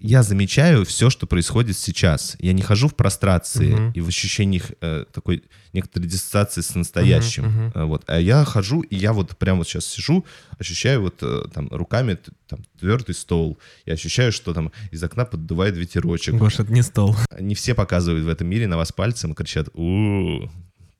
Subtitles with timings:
[0.00, 2.36] я замечаю все, что происходит сейчас.
[2.40, 3.92] Я не хожу в прострации Мгм.
[3.92, 7.44] и в ощущениях э, такой некоторой диссоциации с настоящим.
[7.46, 7.72] Мгм.
[7.74, 8.04] Э, Вот.
[8.06, 10.24] А я хожу, и я вот прямо вот сейчас сижу,
[10.58, 13.58] ощущаю вот э, там руками там, твердый стол.
[13.86, 16.34] Я ощущаю, что там из окна поддувает ветерочек.
[16.34, 17.16] Гош, это не стол.
[17.40, 20.48] Не все показывают в этом мире на вас пальцем и кричат у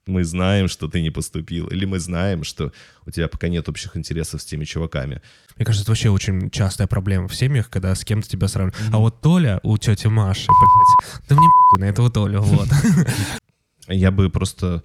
[0.09, 2.73] мы знаем, что ты не поступил, или мы знаем, что
[3.05, 5.21] у тебя пока нет общих интересов с теми чуваками.
[5.55, 8.93] Мне кажется, это вообще очень частая проблема в семьях, когда с кем-то тебя сравнивают.
[8.93, 12.67] А вот Толя у тети Маши, блядь, да мне на этого Толю, вот.
[13.87, 14.83] Я бы просто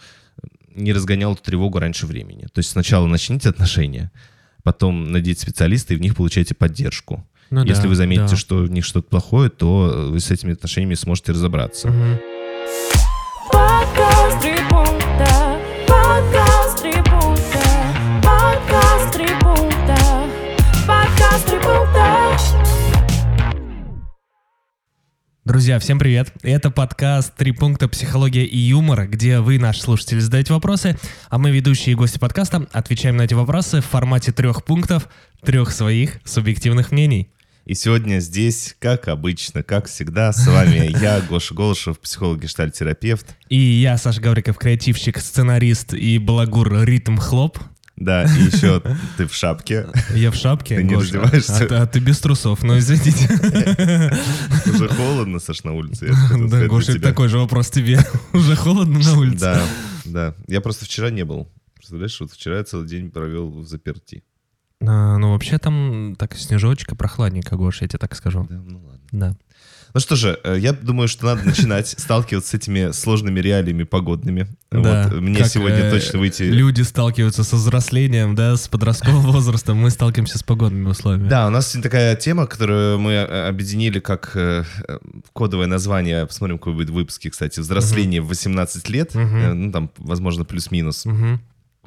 [0.75, 2.47] не разгонял эту тревогу раньше времени.
[2.53, 4.11] То есть сначала начните отношения,
[4.63, 7.27] потом найдите специалиста и в них получайте поддержку.
[7.51, 8.37] Ну Если да, вы заметите, да.
[8.37, 11.89] что в них что-то плохое, то вы с этими отношениями сможете разобраться.
[11.89, 12.19] Мгм.
[25.45, 26.33] Друзья, всем привет!
[26.43, 30.97] Это подкаст «Три пункта психология и юмор», где вы, наши слушатели, задаете вопросы,
[31.29, 35.07] а мы, ведущие и гости подкаста, отвечаем на эти вопросы в формате трех пунктов,
[35.43, 37.29] трех своих субъективных мнений.
[37.67, 43.37] И сегодня здесь, как обычно, как всегда, с вами я, Гоша Голышев, психолог гештальтерапевт.
[43.51, 47.59] И я, Саша Гавриков, креативщик, сценарист и балагур «Ритм Хлоп».
[47.97, 48.83] Да, и еще
[49.17, 49.87] ты в шапке.
[50.15, 51.69] Я в шапке, Ты не Гоша, раздеваешься?
[51.71, 53.29] а, а ты без трусов, ну извините.
[54.67, 56.13] Уже холодно, Саш, на улице.
[56.49, 58.01] Да, Гоша, такой же вопрос тебе.
[58.33, 59.39] Уже холодно на улице?
[59.41, 59.63] Да,
[60.05, 60.35] да.
[60.49, 61.49] Я просто вчера не был.
[61.75, 64.25] Представляешь, вот вчера я целый день провел в заперти.
[64.81, 68.47] А, Ну, вообще там так снежочка прохладненько, Гоша, я тебе так скажу.
[68.51, 69.01] Да, ну ладно.
[69.13, 69.37] Да.
[69.95, 74.49] Ну что же, э, я думаю, что надо начинать сталкиваться с этими сложными реалиями погодными.
[74.83, 76.43] Да, Вот, мне сегодня э, точно выйти...
[76.43, 81.29] Люди сталкиваются со взрослением, да, с подростковым возрастом, мы сталкиваемся с погодными условиями.
[81.29, 84.65] Да, у нас сегодня такая тема, которую мы э, объединили как э,
[85.33, 90.45] кодовое название, посмотрим, какой будет в выпуске, кстати, «Взросление в 18 лет», ну там, возможно,
[90.45, 91.07] плюс-минус.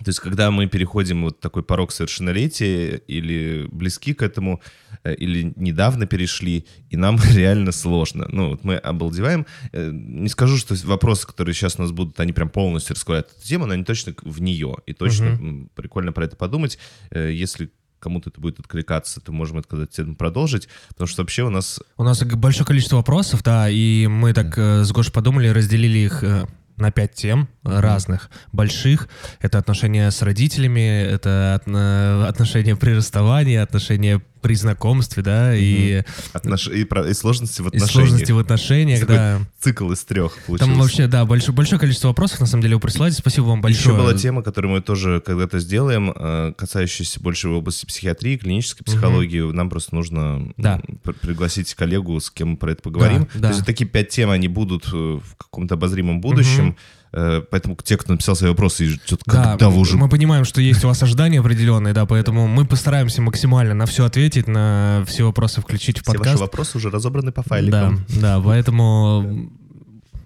[0.03, 4.61] То есть, когда мы переходим вот такой порог совершеннолетия или близки к этому,
[5.03, 8.27] или недавно перешли, и нам реально сложно.
[8.29, 9.45] Ну, вот мы обалдеваем.
[9.71, 13.47] Э, Не скажу, что вопросы, которые сейчас у нас будут, они прям полностью раскрывают эту
[13.47, 14.75] тему, но они точно в нее.
[14.85, 16.77] И точно м, прикольно про это подумать.
[17.11, 17.69] Э, Если
[17.99, 22.03] кому-то это будет откликаться, то можем это когда-то продолжить, потому что вообще у нас У
[22.03, 26.45] нас большое количество вопросов, да, и мы так э, с Гошей подумали, разделили их э,
[26.75, 29.09] на пять тем э, разных, больших.
[29.41, 36.03] Это отношения с родителями, это от- э, отношения при расставании, отношения при знакомстве, да, и,
[36.31, 36.69] отнош...
[36.69, 37.91] и, про- и сложности в и отношениях.
[37.91, 39.39] сложности в отношениях, Такой да.
[39.59, 40.71] Цикл из трех получился.
[40.71, 43.17] Там вообще, да, большое, большое количество вопросов, на самом деле, вы присылаете.
[43.17, 43.81] Спасибо вам большое.
[43.93, 48.85] Еще была тема, которую мы тоже когда-то сделаем, э, касающаяся больше в области психиатрии, клинической
[48.85, 49.41] психологии.
[49.51, 50.81] Нам просто нужно Да.
[51.21, 53.23] пригласить коллегу, с кем мы про это поговорим.
[53.23, 53.47] Да, То да.
[53.49, 56.69] есть вот такие пять тем, они будут э, в каком-то обозримом будущем.
[56.69, 59.97] Э, Поэтому те, кто написал свои вопросы, и что-то Да, когда вы уже...
[59.97, 64.05] мы понимаем, что есть у вас ожидания определенные, да, поэтому мы постараемся максимально на все
[64.05, 66.41] ответить, на все вопросы включить в Все ваши подкаст.
[66.41, 68.05] вопросы уже разобраны по Да, файликам.
[68.19, 69.49] да, поэтому...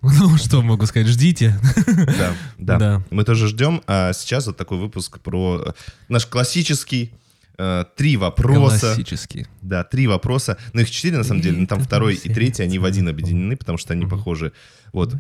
[0.04, 1.60] Ну, что могу сказать, ждите.
[1.86, 2.78] Да, да.
[2.80, 3.04] Да.
[3.12, 3.84] Мы тоже ждем.
[3.86, 5.72] А сейчас вот такой выпуск про э,
[6.10, 7.14] наш классический
[7.60, 8.80] э, три вопроса.
[8.96, 9.46] Классический.
[9.62, 10.58] Да, три вопроса.
[10.74, 11.60] Ну, их четыре, на самом деле.
[11.60, 14.54] Но там второй и третий, они в один объединены, потому что они похожи.
[14.94, 15.16] Вот.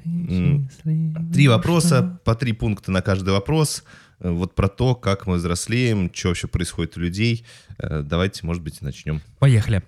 [1.34, 3.84] Три вопроса, по три пункта на каждый вопрос.
[4.22, 7.46] Вот про то, как мы взрослеем, что вообще происходит у людей.
[7.80, 9.22] Э, Давайте, может быть, начнем.
[9.40, 9.82] Поехали.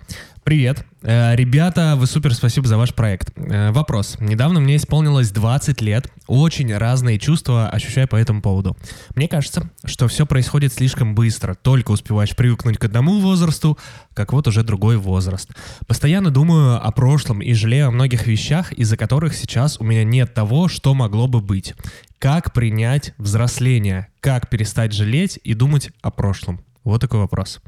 [0.43, 0.85] Привет.
[1.03, 3.31] Э, Ребята, вы супер, спасибо за ваш проект.
[3.37, 4.17] Э, Вопрос.
[4.19, 6.11] Недавно мне исполнилось 20 лет.
[6.27, 8.75] Очень разные чувства ощущаю по этому поводу.
[9.15, 11.53] Мне кажется, что все происходит слишком быстро.
[11.53, 13.77] Только успеваешь привыкнуть к одному возрасту,
[14.13, 15.51] как вот уже другой возраст.
[15.87, 20.33] Постоянно думаю о прошлом и жалею о многих вещах, из-за которых сейчас у меня нет
[20.33, 21.75] того, что могло бы быть.
[22.23, 24.07] Как принять взросление?
[24.21, 26.63] Как перестать жалеть и думать о прошлом?
[26.85, 27.59] Вот такой вопрос.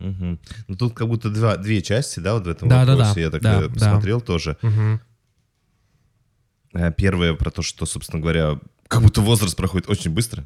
[0.00, 0.40] Мгм.
[0.66, 3.14] Ну, тут как будто два, две части, да, вот в этом Да, да, вопросе.
[3.14, 3.20] да.
[3.20, 3.72] Я так Да, э, да.
[3.72, 4.56] посмотрел тоже.
[4.62, 5.00] Мгм.
[6.74, 8.58] Э, Первое про то, что, собственно говоря,
[8.88, 10.44] как будто возраст проходит очень быстро.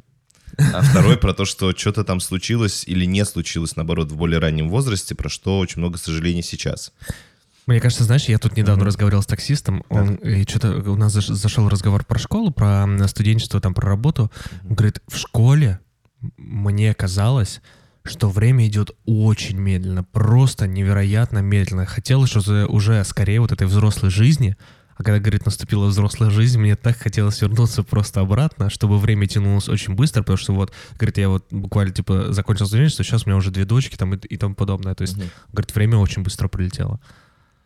[0.59, 4.69] А второе про то, что что-то там случилось или не случилось, наоборот, в более раннем
[4.69, 6.93] возрасте, про что очень много сожалений сейчас.
[7.69, 8.87] Мне кажется, знаешь, я тут недавно Мгм.
[8.87, 13.61] разговаривал с таксистом, он, и что-то у нас заш- зашел разговор про школу, про студенчество,
[13.61, 14.33] там, про работу.
[14.69, 15.79] Он говорит, в школе
[16.39, 17.61] мне казалось,
[18.05, 21.85] что время идет очень медленно, просто невероятно медленно.
[21.85, 24.57] Хотелось уже, уже скорее вот этой взрослой жизни,
[24.97, 29.69] а когда, говорит, наступила взрослая жизнь, мне так хотелось вернуться просто обратно, чтобы время тянулось
[29.69, 33.37] очень быстро, потому что вот, говорит, я вот буквально, типа, закончил студенчество, сейчас у меня
[33.37, 34.95] уже две дочки там и, и тому подобное.
[34.95, 35.27] То есть, Мгм.
[35.53, 36.99] говорит, время очень быстро пролетело.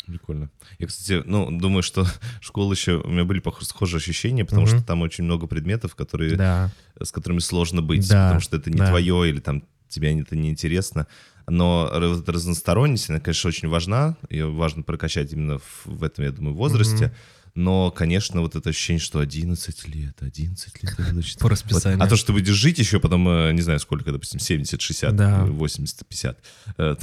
[0.06, 0.50] Прикольно.
[0.78, 2.04] Я, кстати, ну, думаю, что
[2.40, 2.96] школа еще...
[3.04, 4.76] У меня были пох- схожие ощущения, потому Мгм.
[4.78, 6.70] что там очень много предметов, которые, Да.
[7.00, 8.88] с которыми сложно быть, Да, потому что это не да.
[8.88, 11.06] твое или там тебе это не интересно.
[11.49, 11.90] Но
[12.26, 14.16] разносторонность, она, конечно, очень важна.
[14.31, 17.06] Ее важно прокачать именно в, в этом, я думаю, возрасте.
[17.06, 17.14] Мгм.
[17.54, 21.38] Но, конечно, вот это ощущение, что 11 лет, 11 лет это учиться.
[21.38, 21.99] По расписанию.
[21.99, 22.06] Вот.
[22.06, 25.14] А то, что ты будешь жить еще потом, э, не знаю, сколько, допустим, 70, 60,
[25.14, 25.43] Да.
[25.46, 26.38] э, 80, 50.
[26.78, 26.96] э,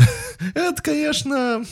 [0.56, 1.64] Это, конечно,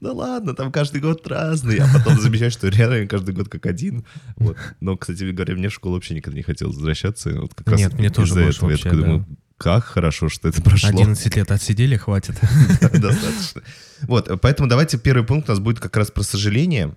[0.00, 1.78] да ладно, там каждый год разный.
[1.78, 4.04] А потом замечаешь, что реально каждый год как один.
[4.36, 4.58] Вот.
[4.80, 7.30] Но, кстати говоря, мне в школу вообще никогда не хотелось возвращаться.
[7.40, 9.26] Вот как раз Нет, мне тоже из-за этого я вообще, такой думаю,
[9.56, 10.90] как хорошо, что это прошло.
[10.90, 12.36] 11 лет отсидели, хватит.
[12.80, 13.62] Достаточно.
[14.02, 16.94] Вот, поэтому давайте первый пункт у нас будет как раз про сожаление,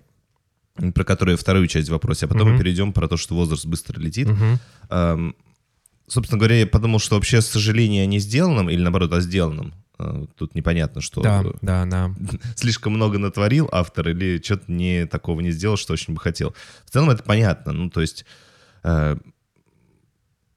[0.94, 2.52] про которое вторую часть вопроса, а потом Мгм.
[2.56, 4.28] мы перейдем про то, что возраст быстро летит.
[4.28, 4.58] Мгм.
[4.90, 5.36] Эм,
[6.08, 9.72] Собственно говоря, я подумал, что вообще сожаление о не сделанном или наоборот о сделанном.
[9.98, 12.14] э, Тут непонятно, что Да, э, да, да.
[12.56, 16.54] слишком много натворил автор или что-то не такого не сделал, что очень бы хотел.
[16.84, 17.72] В целом это понятно.
[17.72, 18.26] Ну, то есть
[18.82, 19.16] э,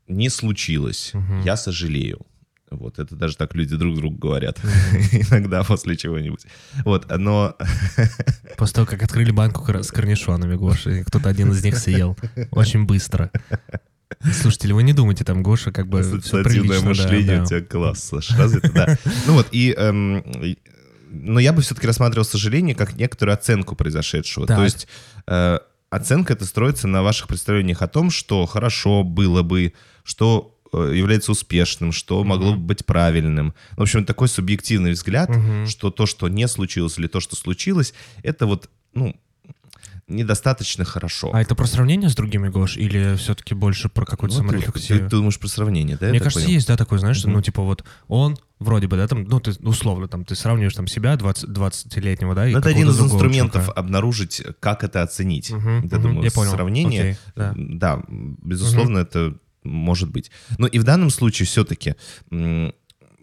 [0.08, 1.12] не случилось.
[1.14, 1.42] Мгм.
[1.42, 2.26] Я сожалею.
[2.72, 4.60] Вот, это даже так люди друг другу говорят
[5.12, 6.46] иногда после чего-нибудь.
[6.84, 7.56] Вот, но
[8.58, 12.18] После того, как открыли банку с корнишонами, Гоша, и кто-то один из них съел.
[12.52, 13.32] Очень быстро.
[14.34, 16.82] Слушайте, вы не думайте, там Гоша как бы все прилично.
[16.82, 17.44] да, мышление да.
[17.44, 18.98] у тебя класс, Саш, развито, да.
[19.28, 19.74] Ну вот, и...
[19.78, 20.24] эм,
[21.18, 24.46] но я бы все-таки рассматривал сожаление как некоторую оценку произошедшего.
[24.46, 24.58] Так.
[24.58, 24.88] То есть
[25.28, 25.60] э,
[25.90, 29.74] оценка это строится на ваших представлениях о том, что хорошо было бы,
[30.04, 33.54] что является успешным, что могло бы быть правильным.
[33.78, 35.66] В общем, такой субъективный взгляд, Мгм.
[35.68, 37.94] что то, что не случилось, или то, что случилось,
[38.24, 39.16] это вот, ну,
[40.08, 41.32] недостаточно хорошо.
[41.34, 45.00] А это про сравнение с другими, Гош, или все-таки больше про какую-то Ну, саморефлексию?
[45.00, 46.10] Ты, ты думаешь про сравнение, да?
[46.10, 46.54] Мне кажется, понял?
[46.54, 47.34] есть, да, такой, знаешь, Мгм.
[47.34, 50.88] ну, типа вот он вроде бы, да, там, ну, ты условно, там, ты сравниваешь там
[50.88, 53.80] себя 20, 20-летнего, да, и это один из инструментов чувака.
[53.80, 55.50] обнаружить, как это оценить.
[55.52, 56.52] Мгм, я мгм, думаю, я понял.
[56.52, 57.54] сравнение, Окей, да.
[57.58, 60.32] да, безусловно, это может быть.
[60.58, 61.96] Но и в данном случае все-таки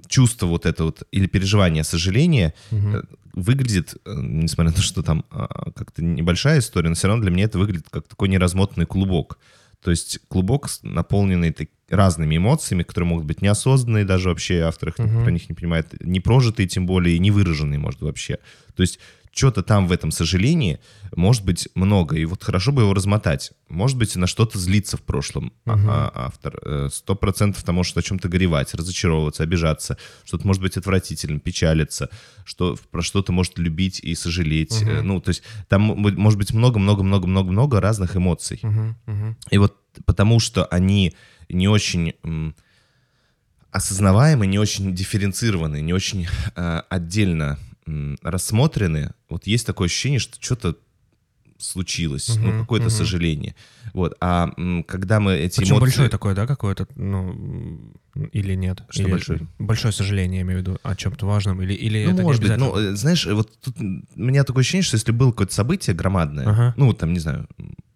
[0.09, 3.03] чувство вот это вот, или переживание сожаления э,
[3.33, 7.31] выглядит, э, несмотря на то, что там а, как-то небольшая история, но все равно для
[7.31, 9.39] меня это выглядит как такой неразмотанный клубок.
[9.83, 11.57] То есть клубок, наполненный
[11.89, 15.25] разными эмоциями, которые могут быть неосознанные, даже вообще автор их Мгм.
[15.25, 18.39] про них не понимает, не прожитые тем более, и не выраженные, может, вообще.
[18.77, 18.99] То есть
[19.35, 20.79] что-то там в этом сожалении
[21.17, 23.53] может быть много, и вот хорошо бы его размотать.
[23.69, 25.89] Может быть, на что-то злиться в прошлом а- Мгм.
[25.91, 26.59] а- автор.
[26.63, 32.11] Э, Сто процентов там может о чем-то горевать, разочаровываться, обижаться, что-то может быть отвратительным, печалиться,
[32.45, 34.83] что про что-то может любить и сожалеть.
[34.83, 35.07] Мгм.
[35.07, 38.61] Ну, то есть там может быть много-много-много-много-много разных эмоций.
[38.63, 39.37] Мгм, мгм.
[39.51, 41.15] И вот потому что они
[41.49, 42.15] не очень
[43.71, 46.27] осознаваемы, не очень дифференцированы, не очень
[46.57, 47.59] э, отдельно
[48.23, 50.77] рассмотрены, вот есть такое ощущение, что что-то
[51.59, 52.97] случилось, ну, Мгм, какое-то мгм.
[52.97, 53.55] сожаление.
[53.95, 54.17] Вот.
[54.21, 54.51] А
[54.87, 55.85] когда мы эти Причем эмоции...
[55.85, 57.95] большое такое, да, какое-то, ну,
[58.33, 58.83] или нет?
[58.91, 59.49] Что Или большое?
[59.59, 62.57] Большое сожаление, я имею в виду, о чем-то важном, или, или Ну, это может быть,
[62.57, 63.83] ну, э, знаешь, вот тут у
[64.21, 66.75] меня такое ощущение, что если было какое-то событие громадное, Ага.
[66.77, 67.49] ну, вот там, не знаю,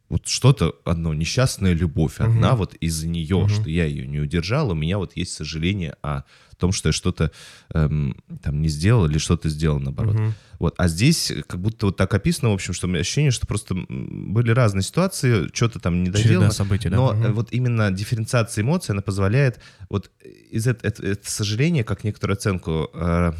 [0.08, 2.58] вот что-то одно, несчастная любовь одна, Мгм.
[2.58, 3.48] вот из-за нее, Мгм.
[3.48, 6.22] что я ее не удержал, у меня вот есть сожаление о
[6.58, 7.30] том, что я что-то
[7.74, 10.14] эм, там не сделал или что-то сделал, наоборот.
[10.14, 10.34] Мгм.
[10.58, 10.74] Вот.
[10.78, 13.74] А здесь как будто вот так описано, в общем, что у меня ощущение, что просто
[13.88, 16.50] были разные ситуации, что-то там не доделано.
[16.50, 16.96] событий, да?
[16.96, 19.60] Но э, вот именно дифференциация эмоций, она позволяет
[19.90, 20.10] вот
[20.50, 23.32] из этого это, это сожаление, как некоторую оценку, э,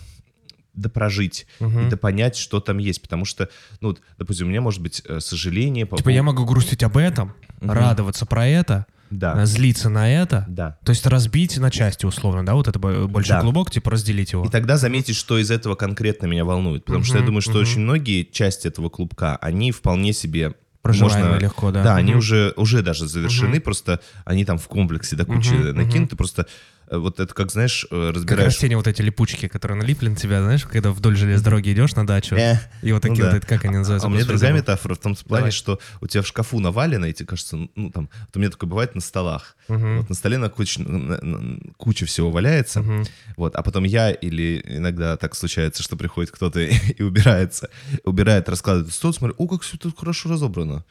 [0.75, 1.87] допрожить Мгм.
[1.87, 3.01] и допонять, что там есть.
[3.01, 3.49] Потому что,
[3.81, 7.33] ну, допустим, у меня может быть э, сожаление по Типа я могу грустить об этом,
[7.61, 7.71] Мгм.
[7.71, 10.79] радоваться про это, Да, э, злиться на это, да.
[10.85, 13.41] то есть разбить на части условно, да, вот это бо- большой Да.
[13.43, 14.45] клубок, типа разделить его.
[14.45, 16.85] И тогда заметить, что из этого конкретно меня волнует.
[16.85, 17.61] Потому что я думаю, что мгм.
[17.61, 21.83] очень многие части этого клубка, они вполне себе можно- легко, да.
[21.83, 22.19] Да, они Мгм.
[22.19, 23.61] уже, уже даже завершены, Мгм.
[23.63, 25.77] просто они там в комплексе до кучи Мгм, мгм.
[25.79, 26.17] накинуты.
[26.17, 26.47] Просто э,
[26.91, 28.47] вот это, как знаешь, э, Как разбираешь...
[28.55, 32.07] растения вот эти липучки, которые налипли на тебя, знаешь, когда вдоль железной дороги идешь на
[32.07, 33.31] дачу, Э, и вот ну такие да.
[33.33, 34.07] вот, эти, как они называются?
[34.07, 34.57] А у меня другая забыл.
[34.63, 35.51] метафора в том плане, Давай.
[35.53, 38.95] что у тебя в шкафу навалено эти, кажется, ну там, вот у меня такое бывает
[38.95, 39.57] на столах.
[39.69, 39.99] Мгм.
[39.99, 43.05] Вот на столе на куч- на- на- куча всего валяется, Мгм.
[43.37, 47.69] вот, а потом я или иногда так случается, что приходит кто-то и убирается,
[48.05, 50.85] убирает, раскладывает стол, смотрю, о, как все тут хорошо разобрано.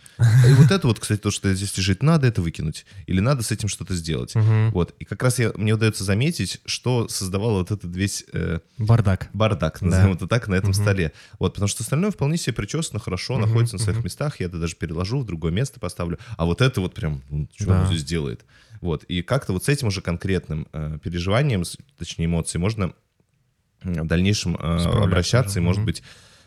[0.47, 3.51] И вот это вот, кстати, то, что здесь лежит, надо это выкинуть, или надо с
[3.51, 4.33] этим что-то сделать.
[4.35, 9.29] Вот, и как раз я, мне удается заметить, что создавало вот этот весь э, Бардак.
[9.33, 9.85] бардак, Да.
[9.87, 10.81] назовем это так, на этом Мгм.
[10.81, 11.11] столе.
[11.39, 14.57] Вот, потому что остальное вполне себе причесано, хорошо, Мгм, находится на своих местах, я это
[14.57, 16.17] даже переложу, в другое место поставлю.
[16.37, 17.81] А вот это вот прям, ну, что Да.
[17.81, 18.45] он здесь делает?
[18.81, 21.63] Вот, и как-то вот с этим уже конкретным э, переживанием,
[21.97, 22.93] точнее эмоцией, можно
[23.83, 25.85] в дальнейшем э, обращаться уже, и, может мгм.
[25.85, 26.03] быть,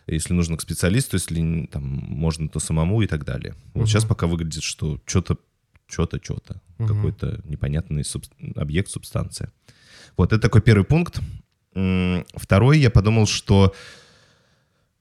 [0.08, 3.54] если нужно к специалисту, если там можно, то самому и так далее.
[3.74, 3.86] Вот Мгм.
[3.86, 5.38] сейчас пока выглядит, что что-то,
[5.88, 6.88] что-то, что-то, Мгм.
[6.88, 9.52] какой-то непонятный суб- объект, субстанция.
[10.16, 11.20] Вот это такой первый пункт.
[12.34, 13.74] Второй, я подумал, что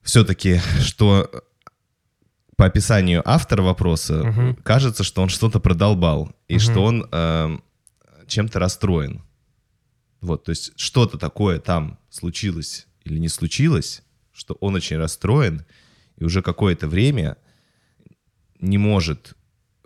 [0.01, 1.29] все-таки, что
[2.55, 4.55] по описанию автора вопроса Мгм.
[4.63, 6.59] кажется, что он что-то продолбал и Мгм.
[6.59, 7.63] что он эм,
[8.27, 9.21] чем-то расстроен.
[10.21, 14.01] Вот, то есть что-то такое там случилось или не случилось,
[14.33, 15.65] что он очень расстроен
[16.17, 17.37] и уже какое-то время
[18.59, 19.35] не может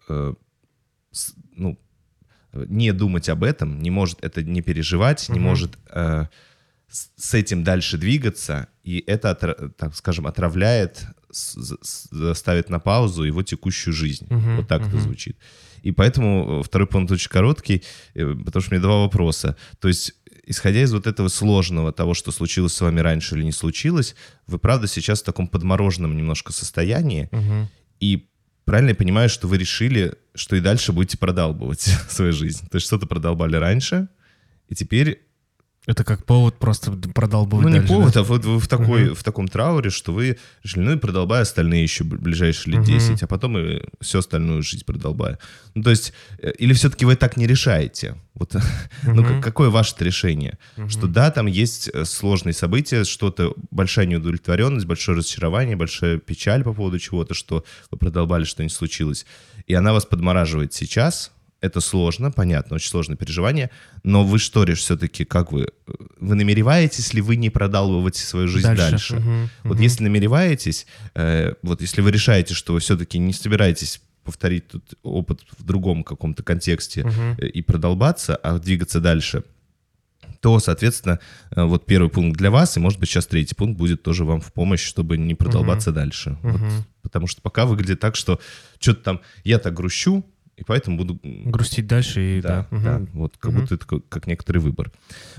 [0.08, 0.34] э,
[1.56, 1.78] ну,
[2.54, 5.48] не думать об этом, не может это не переживать, не Мгм.
[5.50, 6.26] может э,
[7.16, 9.34] с этим дальше двигаться, и это,
[9.78, 14.28] так скажем, отравляет, с- с- ставит на паузу его текущую жизнь.
[14.30, 15.00] Мгм, Вот так это мгм.
[15.02, 15.38] звучит.
[15.84, 19.56] И поэтому э, второй пункт очень короткий, э, потому что меня два вопроса.
[19.80, 20.14] То есть,
[20.46, 24.16] исходя из вот этого сложного, того, что случилось с вами раньше или не случилось,
[24.48, 27.70] вы, правда, сейчас в таком подмороженном немножко состоянии, Мгм.
[28.02, 28.28] и
[28.66, 32.68] правильно я понимаю, что вы решили, что и дальше будете продалбывать свою жизнь.
[32.70, 34.08] То есть что-то продолбали раньше,
[34.70, 35.26] и теперь
[35.88, 38.20] Это как повод просто продолбывать ну, не дальше, повод, да?
[38.20, 39.16] а вот вы в, такой, Мгм.
[39.16, 42.92] в таком трауре, что вы решили, ну и продолбай остальные еще ближайшие лет Мгм.
[43.00, 45.40] 10, а потом и всю остальную жизнь продолбаю.
[45.74, 48.16] Ну, то есть, э, или все-таки вы так не решаете?
[48.36, 48.54] Вот,
[49.04, 49.26] ну, Мгм.
[49.26, 50.60] как- какое ваше решение?
[50.78, 50.90] Мгм.
[50.90, 56.74] Что да, там есть э, сложные события, что-то, большая неудовлетворенность, большое разочарование, большая печаль по
[56.74, 59.26] поводу чего-то, что вы продолбали, что не случилось.
[59.66, 61.32] И она вас подмораживает сейчас,
[61.62, 63.70] это сложно, понятно, очень сложное переживание,
[64.04, 65.68] но вы что решите все-таки, как вы,
[66.20, 69.18] вы намереваетесь ли вы не продалбывать свою жизнь дальше?
[69.18, 69.50] Мгм.
[69.64, 69.84] Вот Мгм.
[69.84, 75.42] если намереваетесь, э, вот если вы решаете, что вы все-таки не собираетесь повторить тут опыт
[75.58, 77.06] в другом каком-то контексте
[77.38, 79.44] э, и продолбаться, а двигаться дальше,
[80.40, 81.20] то, соответственно,
[81.52, 84.42] э, вот первый пункт для вас, и, может быть, сейчас третий пункт будет тоже вам
[84.42, 86.38] в помощь, чтобы не продолбаться дальше.
[86.42, 86.86] Вот, Мгм.
[87.04, 88.40] потому что пока выглядит так, что
[88.80, 90.26] что-то там я так грущу,
[90.62, 92.78] и поэтому буду Грустить дальше и да, да.
[92.80, 93.10] да, Мгм.
[93.14, 93.62] вот как Мгм.
[93.62, 94.92] будто это как, как некоторый выбор.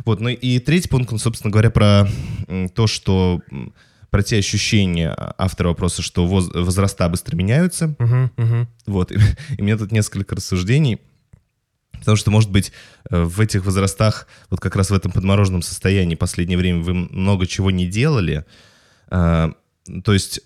[0.04, 2.08] Вот, ну и третий пункт, он, собственно говоря, про
[2.74, 3.40] то, что
[4.10, 7.94] про те ощущения автора вопроса, что воз- возраста быстро меняются.
[8.00, 8.30] Мгм.
[8.36, 8.68] Мгм.
[8.86, 9.14] Вот, и,
[9.56, 10.98] и у меня тут несколько рассуждений.
[11.92, 12.72] Потому что, может быть,
[13.10, 17.46] э, в этих возрастах, вот как раз в этом подмороженном состоянии последнее время вы много
[17.46, 18.44] чего не делали.
[19.08, 19.52] А,
[20.04, 20.40] То есть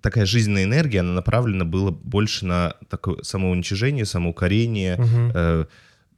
[0.00, 5.32] такая жизненная энергия, она направлена была больше на такое самоуничижение, самоукорение, Мгм.
[5.34, 5.64] э,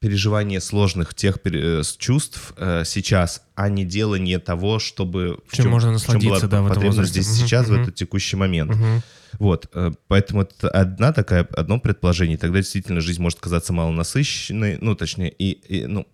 [0.01, 5.41] переживание сложных тех э, чувств э, сейчас, а не делание того, чтобы...
[5.47, 7.73] в Чем можно в чем была насладиться, да, в этом потребность здесь Мгм, сейчас, в
[7.73, 7.83] мгм.
[7.83, 8.75] этот текущий момент.
[8.75, 9.03] Мгм.
[9.41, 12.37] Вот, э, поэтому это одна такая, одно предположение.
[12.37, 16.07] Тогда действительно жизнь может казаться малонасыщенной, ну, точнее, и, и, ну,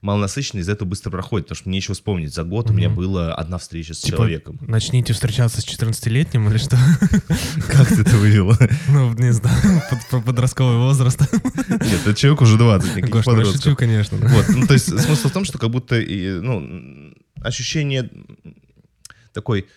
[0.00, 2.32] малонасыщенной из-за этого быстро проходит, потому что мне нечего вспомнить.
[2.32, 4.58] За год у меня была одна встреча с Типа, человеком.
[4.62, 6.78] Начните встречаться с 14-летним или что?
[7.70, 8.56] Как ты это вывела?
[8.88, 9.82] Ну, не знаю,
[10.24, 11.20] подростковый возраст.
[11.68, 13.62] Нет, это человек уже 20, никаких ну, подростков.
[13.62, 14.16] шучу, конечно.
[14.16, 18.10] Вот, ну, то есть смысл в том, что как будто, ну, ощущение
[19.34, 19.68] такой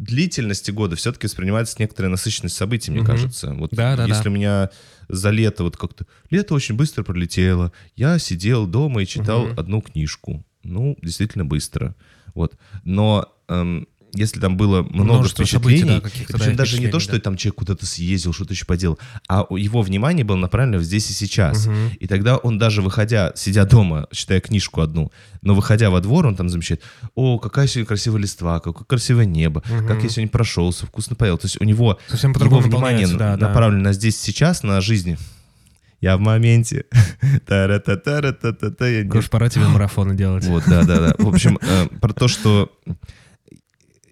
[0.00, 3.06] длительности года все-таки воспринимается некоторая насыщенность событий, мне Мгм.
[3.10, 3.52] кажется.
[3.54, 4.30] Вот Да, да, если да.
[4.30, 4.70] у меня
[5.08, 6.06] за лето вот как-то...
[6.30, 7.72] Лето очень быстро пролетело.
[7.96, 9.60] Я сидел дома и читал Мгм.
[9.60, 10.44] одну книжку.
[10.62, 11.94] Ну, действительно быстро.
[12.34, 12.56] Вот.
[12.84, 16.88] Но эм, если там было много Множество событий, впечатлений, да, каких-то, причем да, даже не
[16.88, 17.20] то, что да.
[17.20, 18.98] там человек куда-то съездил, что-то еще поделал,
[19.28, 21.66] а его внимание было направлено здесь и сейчас.
[21.66, 21.90] Мгм.
[21.98, 25.12] И тогда он даже выходя, сидя дома, читая книжку одну,
[25.42, 26.82] но выходя во двор, он там замечает,
[27.14, 29.98] о, какая сегодня красивая листва, какое красивое небо, как Мгм.
[29.98, 31.38] я сегодня прошелся, вкусно поел.
[31.38, 33.48] То есть у него Совсем его внимание да, да.
[33.48, 35.18] направлено на здесь сейчас, на жизни.
[36.00, 36.86] Я в моменте.
[37.46, 38.88] Та-ра-та-та-ра-та-та-та.
[38.88, 40.44] Я не- Гош, пора тебе марафоны делать.
[40.46, 41.14] Вот, да, да, да.
[41.18, 42.72] В общем, э, про то, что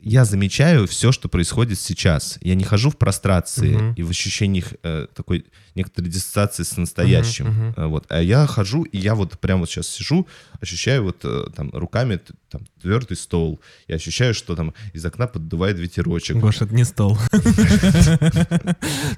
[0.08, 2.38] я замечаю все, что происходит сейчас.
[2.42, 3.94] Я не хожу в прострации Мгм.
[3.94, 5.44] и в ощущениях э, такой
[5.78, 7.46] некоторой диссоциации с настоящим.
[7.46, 7.74] Мгм.
[7.76, 8.04] Э, Вот.
[8.08, 10.26] А я хожу, и я вот прямо вот сейчас сижу,
[10.60, 12.20] ощущаю вот э, там руками
[12.50, 13.60] там, твердый стол.
[13.88, 16.36] Я ощущаю, что там из окна поддувает ветерочек.
[16.36, 17.18] Гош, это не стол.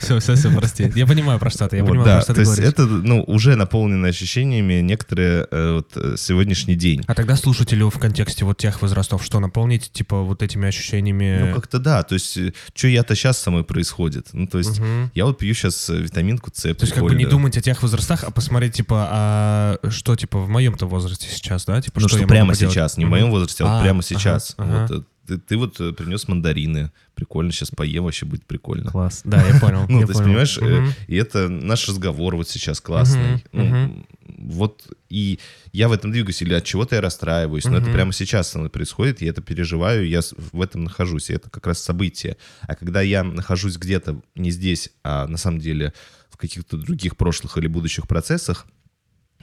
[0.01, 0.93] Все, все, все, прости.
[0.95, 2.65] Я понимаю, про что ты, я понимаю, про что то ты говоришь.
[2.65, 5.83] это ну, уже наполнено ощущениями некоторые э,
[6.17, 7.05] сегодняшний день.
[7.07, 11.49] А тогда слушателю в контексте вот тех возрастов что наполнить, типа, вот этими ощущениями?
[11.49, 12.03] Ну, как-то да.
[12.03, 12.39] То есть,
[12.75, 14.29] что я-то сейчас со мной происходит?
[14.33, 14.81] Ну, то есть,
[15.15, 16.63] я вот пью сейчас витаминку С.
[16.63, 20.39] То есть как бы не думать о тех возрастах, а посмотреть, типа, а что, типа,
[20.39, 21.81] в моем-то возрасте сейчас, да?
[21.81, 24.55] Типа, Ну, что, могу прямо сейчас, не в моем возрасте, а вот А, прямо сейчас.
[24.57, 24.87] ага.
[24.89, 26.91] Вот, э, ты, ты вот э, принес мандарины.
[27.15, 28.91] Прикольно, сейчас поем, вообще будет прикольно.
[28.91, 29.21] Класс.
[29.25, 29.85] Да, я понял.
[29.89, 33.45] Ну, то есть, понимаешь, э, и это наш разговор вот сейчас классный.
[33.53, 34.05] Ну,
[34.39, 35.39] вот и
[35.73, 38.71] я в этом двигаюсь, или от чего-то я расстраиваюсь, но это прямо сейчас со мной
[38.71, 40.21] происходит, я это переживаю, я
[40.53, 42.37] в этом нахожусь, и это как раз событие.
[42.63, 45.93] А когда я нахожусь где-то не здесь, а на самом деле
[46.41, 48.67] каких-то других прошлых или будущих процессах,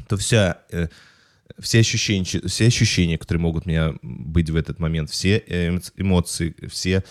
[0.07, 0.87] то вся, э,
[1.59, 6.53] все, ощущения, все ощущения, которые могут у меня быть в этот момент, все эмо- эмоции,
[6.69, 7.03] все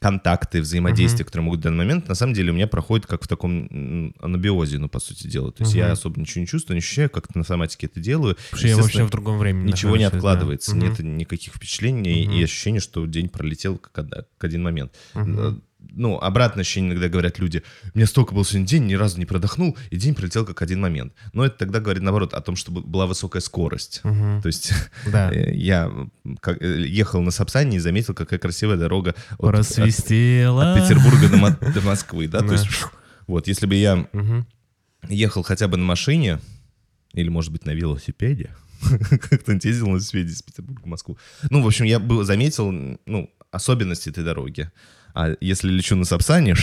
[0.00, 3.28] контакты, взаимодействия, которые могут в данный момент, на самом деле у меня проходят как в
[3.28, 5.52] таком анабиозе, ну, по сути дела.
[5.52, 5.92] То есть я Мгм.
[5.94, 8.36] особо ничего не чувствую, не ощущаю, как-то на автоматике это делаю.
[8.50, 10.30] Потому что я вообще в другом времени Ничего не нахожусь, да.
[10.32, 10.80] откладывается, Мгм.
[10.86, 12.34] нет никаких впечатлений Мгм.
[12.36, 14.92] и ощущение, что день пролетел как, как один момент.
[15.14, 15.62] Мгм.
[15.80, 17.62] Ну, обратное ощущение иногда говорят люди,
[17.94, 20.80] у меня столько был сегодня день, ни разу не продохнул, и день пролетел как один
[20.80, 21.12] момент.
[21.32, 24.00] Но это тогда говорит наоборот о том, что была высокая скорость.
[24.02, 24.42] Мгм.
[24.42, 24.72] То есть
[25.06, 25.32] Да.
[25.32, 25.90] э, я
[26.40, 29.54] как- э, ехал на Сапсане и заметил, какая красивая дорога от, от-
[30.64, 31.28] от Петербурга
[31.60, 32.26] до, до Москвы.
[32.26, 32.40] Да?
[32.40, 32.52] То Да.
[32.54, 32.66] есть,
[33.28, 34.46] вот, если бы я Мгм.
[35.08, 36.40] ехал хотя бы на машине,
[37.14, 38.50] или, может быть, на велосипеде,
[39.10, 41.18] как кто-нибудь ездил на велосипеде из Петербурга в Москву.
[41.50, 42.70] Ну, в общем, я бы заметил,
[43.06, 44.70] ну, особенности этой дороги.
[45.18, 46.54] А если лечу на Сапсане,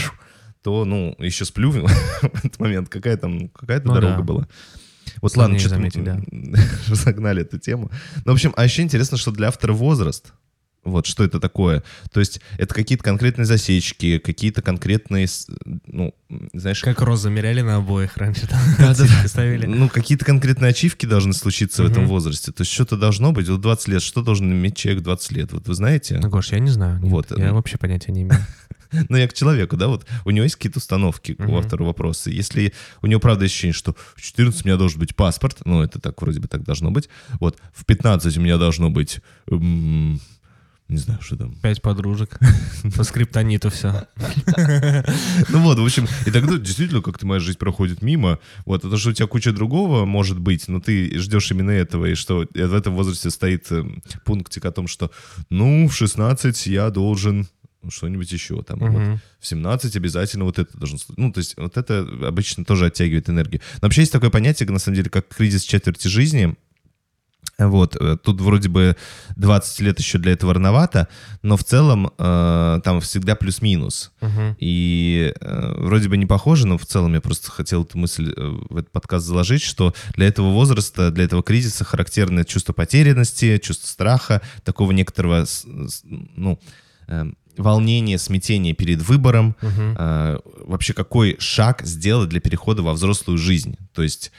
[0.63, 1.77] то, ну, еще сплю в
[2.23, 2.87] этот момент.
[2.87, 4.23] Какая там, какая-то Ну дорога да.
[4.23, 4.47] была.
[5.21, 6.61] Вот Сложнее ладно, что-то заметить, да.
[6.87, 7.91] разогнали эту тему.
[8.23, 10.33] Ну, в общем, а еще интересно, что для автора возраст.
[10.85, 11.83] Вот, что это такое?
[12.11, 15.27] То есть это какие-то конкретные засечки, какие-то конкретные,
[15.87, 16.13] ну,
[16.53, 16.81] знаешь...
[16.81, 18.47] Как роз замеряли на обоих раньше.
[18.47, 18.59] там
[19.27, 19.65] ставили.
[19.65, 22.51] Ну, какие-то конкретные ачивки должны случиться в этом возрасте.
[22.51, 23.49] То есть что-то должно быть.
[23.49, 25.51] Вот 20 лет, что должен иметь человек в 20 лет?
[25.53, 26.19] Вот вы знаете?
[26.21, 26.99] Ну, Гош, я не знаю.
[26.99, 27.11] нет.
[27.11, 28.39] Вот, Я вообще понятия не имею.
[29.09, 32.29] Ну, я к человеку, да, вот у него есть какие-то установки у автора вопроса.
[32.29, 35.99] Если у него, правда, ощущение, что в 14 у меня должен быть паспорт, ну, это
[35.99, 37.09] так, вроде бы так должно быть.
[37.41, 39.19] Вот, в 15 у меня должно быть...
[40.87, 41.55] не знаю, что там.
[41.55, 42.39] Пять подружек.
[42.95, 44.07] По скриптониту все.
[45.49, 48.39] Ну вот, в общем, и тогда действительно как-то моя жизнь проходит мимо.
[48.65, 52.05] Вот, а то, что у тебя куча другого может быть, но ты ждешь именно этого,
[52.05, 53.83] и что в этом возрасте стоит э,
[54.25, 55.09] пунктик о том, что,
[55.49, 57.47] ну, в 16 я должен
[57.89, 58.79] что-нибудь еще там.
[58.79, 58.89] Вот.
[58.89, 59.21] Мгм.
[59.39, 60.99] В 17 обязательно вот это должно...
[61.17, 63.61] Ну, то есть вот это обычно тоже оттягивает энергию.
[63.75, 66.55] Но вообще есть такое понятие, на самом деле, как кризис четверти жизни.
[67.57, 68.97] Вот, э, тут вроде бы
[69.37, 71.07] 20 лет еще для этого рановато,
[71.41, 74.11] но в целом э, там всегда плюс-минус.
[74.19, 74.57] Мгм.
[74.59, 78.57] И э, вроде бы не похоже, но в целом я просто хотел эту мысль э,
[78.69, 83.87] в этот подкаст заложить, что для этого возраста, для этого кризиса характерно чувство потерянности, чувство
[83.87, 85.45] страха, такого некоторого,
[86.03, 86.59] ну,
[87.07, 87.23] э,
[87.57, 89.95] волнения, смятения перед выбором, Мгм.
[89.97, 93.77] э, вообще какой шаг сделать для перехода во взрослую жизнь.
[93.93, 94.33] То есть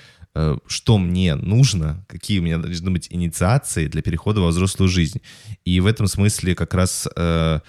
[0.66, 5.22] что мне нужно, какие у меня должны быть инициации для перехода во взрослую жизнь.
[5.64, 7.60] И в этом смысле как раз э,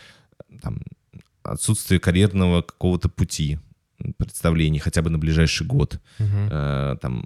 [0.61, 0.81] там,
[1.43, 3.59] отсутствие карьерного какого-то пути
[4.17, 6.49] представлений хотя бы на ближайший год, Мгм.
[6.51, 7.25] э, там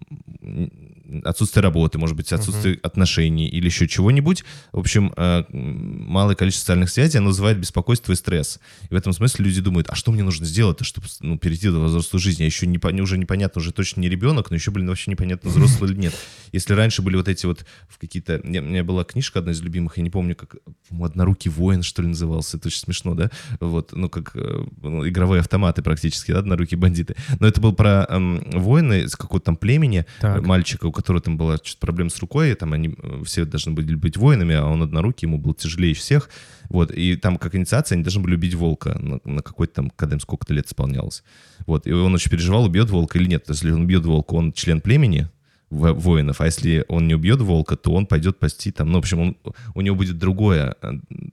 [1.24, 4.44] отсутствие работы, может быть, отсутствие отношений или еще чего-нибудь.
[4.72, 8.60] В общем, э, малое количество социальных связей, оно вызывает беспокойство и стресс.
[8.90, 11.84] И в этом смысле люди думают, а что мне нужно сделать, чтобы ну, перейти в
[11.86, 12.42] взрослую жизнь?
[12.42, 15.92] Я еще не, уже непонятно, уже точно не ребенок, но еще, блин, вообще непонятно, взрослый
[15.92, 16.14] или нет.
[16.54, 18.40] Если раньше были вот эти вот в какие-то...
[18.44, 20.56] У меня- была книжка одна из любимых, я не помню, как
[20.90, 22.58] «Однорукий воин», что ли, назывался.
[22.58, 23.30] Это очень смешно, да?
[23.60, 27.16] Вот, ну, как э, ну, игровые автоматы практически, да, «Однорукие бандиты».
[27.40, 30.46] Но это был про эм, воина из какого-то там племени, Так.
[30.46, 33.96] мальчика, у которого там была что-то проблема с рукой, там они э, все должны были
[33.96, 36.30] быть воинами, а он однорукий, ему было тяжелее всех.
[36.70, 40.16] Вот, и там как инициация они должны были убить волка на, на какой-то там, когда
[40.16, 41.24] им сколько-то лет исполнялось.
[41.66, 43.46] Вот, и он очень переживал, убьет волка или нет.
[43.50, 45.28] Если он убьет волка, он член племени,
[45.70, 49.00] во- воинов, а если он не убьет волка, то он пойдет пасти там, ну, в
[49.00, 49.38] общем, он,
[49.76, 50.92] у него будет другое э,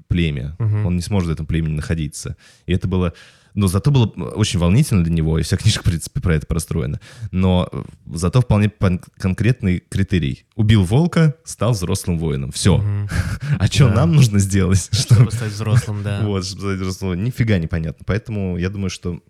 [0.09, 0.87] племя, Мгм.
[0.87, 2.37] он не сможет в этом племени находиться.
[2.67, 3.13] И это было,
[3.59, 7.01] но зато было очень волнительно для него, и вся книжка, в принципе, про это простроена.
[7.33, 7.83] Но э,
[8.15, 8.71] зато вполне
[9.19, 10.47] конкретный критерий.
[10.55, 12.53] Убил волка, стал взрослым воином.
[12.53, 12.81] Все.
[13.59, 13.95] А что Да.
[13.97, 15.33] нам нужно сделать, Чтобы чтобы...
[15.33, 16.21] стать взрослым, да.
[16.25, 17.25] Вот, чтобы стать взрослым.
[17.25, 18.05] Нифига непонятно.
[18.07, 19.21] Поэтому я думаю, что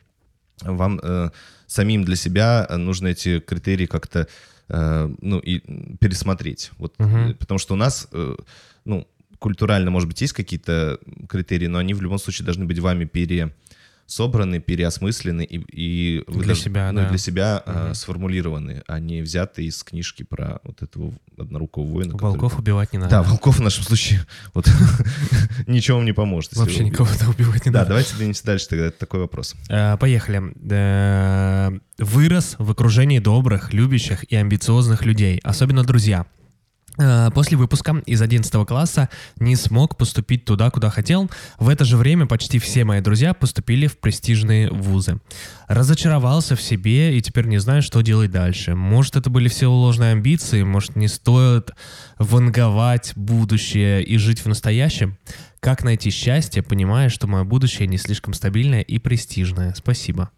[0.60, 1.30] вам э,
[1.66, 4.28] самим для себя э, нужно эти критерии как-то
[4.68, 5.60] э, ну и
[5.96, 6.70] пересмотреть.
[6.76, 8.36] Вот, э, потому что у нас, э,
[8.84, 9.06] ну,
[9.38, 10.98] культурально, может быть, есть какие-то
[11.30, 13.06] критерии, но они в любом случае должны быть вами
[14.18, 17.08] пересобраны, переосмыслены и, и Для должны- себя, ну, да.
[17.10, 17.94] для себя э, Мгм.
[17.94, 22.12] сформулированы, а не взяты из книжки про вот этого однорукого воина.
[22.12, 23.10] который- Волков убивать не надо.
[23.10, 24.66] Да, волков в нашем случае вот
[25.66, 26.56] ничего вам не поможет.
[26.56, 27.88] Вообще никого-то убивать не да, надо.
[27.90, 28.86] давайте двинемся дальше тогда.
[28.86, 29.54] Это такой вопрос.
[29.68, 30.42] Э, Поехали.
[30.70, 36.26] Э, Вырос в окружении добрых, любящих и амбициозных людей, особенно друзья.
[36.98, 39.08] Э, После выпуска из 11 класса
[39.38, 41.30] не смог поступить туда, куда хотел.
[41.58, 45.20] В это же время почти все мои друзья поступили в престижные вузы.
[45.68, 48.74] Разочаровался в себе и теперь не знаю, что делать дальше.
[48.74, 51.70] Может, это были все ложные амбиции, может, не стоит
[52.18, 55.16] ванговать будущее и жить в настоящем?
[55.60, 59.74] Как найти счастье, понимая, что мое будущее не слишком стабильное и престижное?
[59.74, 60.30] Спасибо.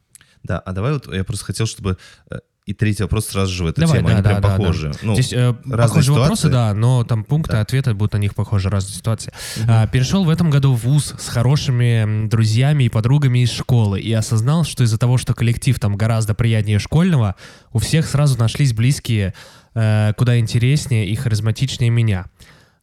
[0.42, 1.99] Да, а давай вот я просто хотел, чтобы
[2.31, 4.49] э, и третий вопрос сразу же в эту Давай, тему, да, они да, прям да,
[4.49, 4.57] да.
[4.57, 4.92] похожи.
[5.03, 6.53] Ну, Здесь э, разные похожие вопросы, ситуации.
[6.53, 7.61] да, но там пункты, Да.
[7.62, 9.33] ответы будут на них похожи, разные ситуации.
[9.66, 14.12] А, перешел в этом году в ВУЗ с хорошими друзьями и подругами из школы и
[14.12, 17.35] осознал, что из-за того, что коллектив там гораздо приятнее школьного,
[17.73, 19.35] у всех сразу нашлись близкие,
[19.75, 22.27] э, куда интереснее и харизматичнее меня.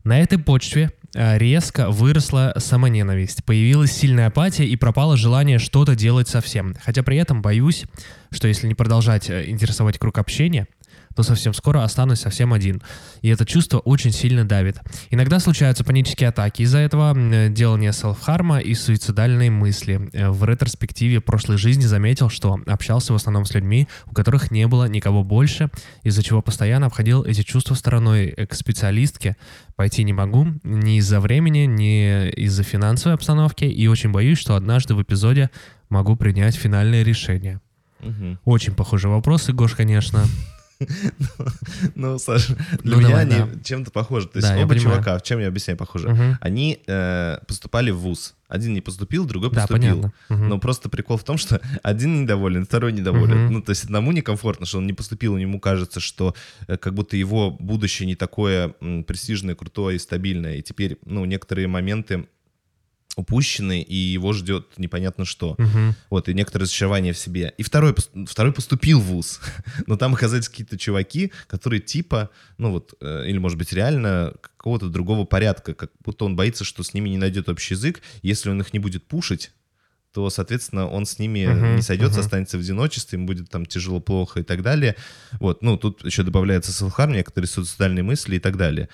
[0.03, 6.75] На этой почве резко выросла самоненависть, появилась сильная апатия и пропало желание что-то делать совсем.
[6.83, 7.85] Хотя при этом боюсь,
[8.31, 10.67] что если не продолжать э, интересовать круг общения,
[11.17, 12.81] то совсем скоро останусь совсем один.
[13.23, 14.77] И это чувство очень сильно давит.
[15.09, 16.61] Иногда случаются панические атаки.
[16.61, 17.15] Из-за этого
[17.49, 20.09] делание селф-харма и суицидальные мысли.
[20.13, 24.67] Э, В ретроспективе прошлой жизни заметил, что общался в основном с людьми, у которых не
[24.67, 25.69] было никого больше,
[26.03, 29.37] из-за чего постоянно обходил эти чувства стороной к специалистке.
[29.75, 34.93] Пойти не могу ни из-за времени, ни из-за финансовой обстановки, и очень боюсь, что однажды
[34.93, 35.49] в эпизоде
[35.89, 37.59] могу принять финальное решение.
[38.01, 38.37] мгм.
[38.45, 40.23] Очень похожие вопросы, Гош, конечно.
[41.95, 43.63] Ну, Саша, для Ну, меня давай, они да.
[43.63, 44.27] чем-то похожи.
[44.27, 46.09] То есть Да, оба чувака, в чем я объясняю, похожи.
[46.09, 46.37] Мгм.
[46.41, 48.35] Они э, поступали в ВУЗ.
[48.47, 50.11] Один не поступил, другой Да, поступил.
[50.29, 50.49] Мгм.
[50.49, 53.45] Но просто прикол в том, что один недоволен, второй недоволен.
[53.45, 53.53] Мгм.
[53.53, 56.33] Ну, то есть одному некомфортно, что он не поступил, и ему кажется, что
[56.67, 60.55] э, как будто его будущее не такое м, престижное, крутое и стабильное.
[60.55, 62.27] И теперь, ну, некоторые моменты
[63.17, 65.55] упущены, и его ждет непонятно что.
[65.57, 65.95] Мгм.
[66.09, 67.53] Вот, и некоторое разочарование в себе.
[67.57, 67.95] И второй,
[68.27, 69.41] второй поступил в ВУЗ.
[69.87, 74.87] Но там оказались какие-то чуваки, которые типа, ну вот, э, или, может быть, реально какого-то
[74.89, 78.01] другого порядка, как будто он боится, что с ними не найдет общий язык.
[78.21, 79.51] Если он их не будет пушить,
[80.13, 82.25] то, соответственно, он с ними Мгм, не сойдется, мгм.
[82.25, 84.95] останется в одиночестве, ему будет там тяжело, плохо и так далее.
[85.39, 88.89] Вот, ну, тут еще добавляется селфхарм, некоторые суицидальные мысли и так далее.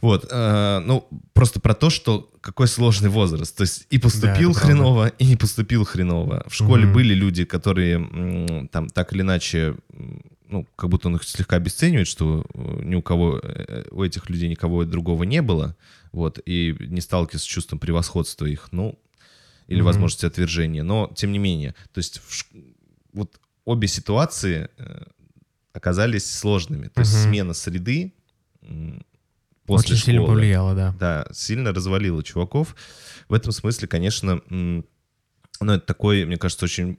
[0.00, 3.54] Вот, э, ну, просто про то, что какой сложный возраст.
[3.56, 4.60] То есть и поступил правда.
[4.60, 6.44] хреново, и не поступил хреново.
[6.48, 6.94] В школе Мгм.
[6.94, 9.76] были люди, которые там так или иначе,
[10.48, 14.30] ну, как будто он их слегка обесценивает, что э, ни у кого, э, у этих
[14.30, 15.76] людей никого другого не было,
[16.12, 18.98] вот, и не сталкивался с чувством превосходства их, ну,
[19.68, 19.86] или Мгм.
[19.86, 20.82] возможности отвержения.
[20.82, 22.46] Но, тем не менее, то есть в
[23.12, 25.02] вот обе ситуации э,
[25.74, 26.88] оказались сложными.
[26.88, 27.22] То есть Мгм.
[27.22, 28.12] смена среды
[29.76, 30.94] после Очень сильно школы, повлияло, да.
[30.98, 32.74] да, сильно развалило чуваков.
[33.28, 34.84] В этом смысле, конечно, ну,
[35.60, 36.98] это такой, мне кажется, очень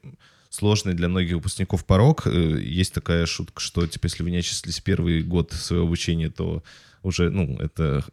[0.50, 2.28] сложный для многих выпускников порог.
[2.28, 2.32] Э,
[2.62, 6.64] Есть такая шутка, что, типа, если вы не отчислились первый год своего обучения, то
[7.04, 8.04] уже, ну, это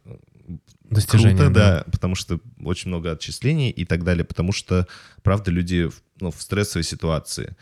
[0.89, 1.83] Достижение, круто, да.
[1.85, 4.87] да, потому что очень много отчислений и так далее, потому что,
[5.21, 7.55] правда, люди в- ну, в стрессовой ситуации.